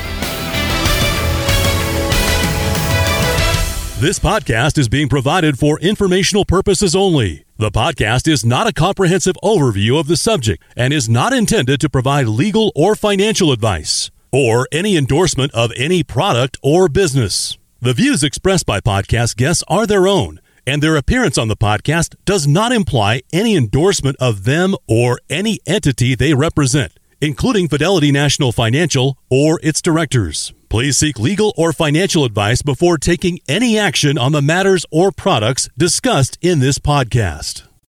This 3.99 4.17
podcast 4.17 4.77
is 4.77 4.88
being 4.88 5.09
provided 5.09 5.59
for 5.59 5.77
informational 5.81 6.45
purposes 6.45 6.95
only. 6.95 7.43
The 7.57 7.69
podcast 7.69 8.29
is 8.29 8.45
not 8.45 8.65
a 8.65 8.71
comprehensive 8.71 9.35
overview 9.43 9.99
of 9.99 10.07
the 10.07 10.15
subject 10.15 10.63
and 10.77 10.93
is 10.93 11.09
not 11.09 11.33
intended 11.33 11.81
to 11.81 11.89
provide 11.89 12.27
legal 12.27 12.71
or 12.77 12.95
financial 12.95 13.51
advice 13.51 14.09
or 14.31 14.69
any 14.71 14.95
endorsement 14.95 15.53
of 15.53 15.73
any 15.75 16.01
product 16.01 16.57
or 16.63 16.88
business. 16.88 17.57
The 17.81 17.91
views 17.91 18.23
expressed 18.23 18.65
by 18.65 18.79
podcast 18.79 19.35
guests 19.35 19.65
are 19.67 19.85
their 19.85 20.07
own, 20.07 20.39
and 20.65 20.81
their 20.81 20.95
appearance 20.95 21.38
on 21.38 21.49
the 21.49 21.57
podcast 21.57 22.15
does 22.23 22.47
not 22.47 22.71
imply 22.71 23.23
any 23.33 23.57
endorsement 23.57 24.15
of 24.21 24.45
them 24.45 24.75
or 24.88 25.19
any 25.29 25.59
entity 25.65 26.15
they 26.15 26.33
represent, 26.33 26.93
including 27.19 27.67
Fidelity 27.67 28.13
National 28.13 28.53
Financial 28.53 29.17
or 29.29 29.59
its 29.62 29.81
directors. 29.81 30.53
Please 30.69 30.97
seek 30.97 31.17
legal 31.17 31.51
or 31.58 31.73
financial 31.73 32.25
advice 32.25 32.62
before 32.62 32.99
taking 32.99 33.39
any 33.47 33.77
action 33.77 34.19
on 34.19 34.34
the 34.34 34.41
matters 34.41 34.86
or 34.91 35.12
products 35.12 35.67
discussed 35.75 36.38
in 36.41 36.60
this 36.60 36.77
podcast. 36.77 37.68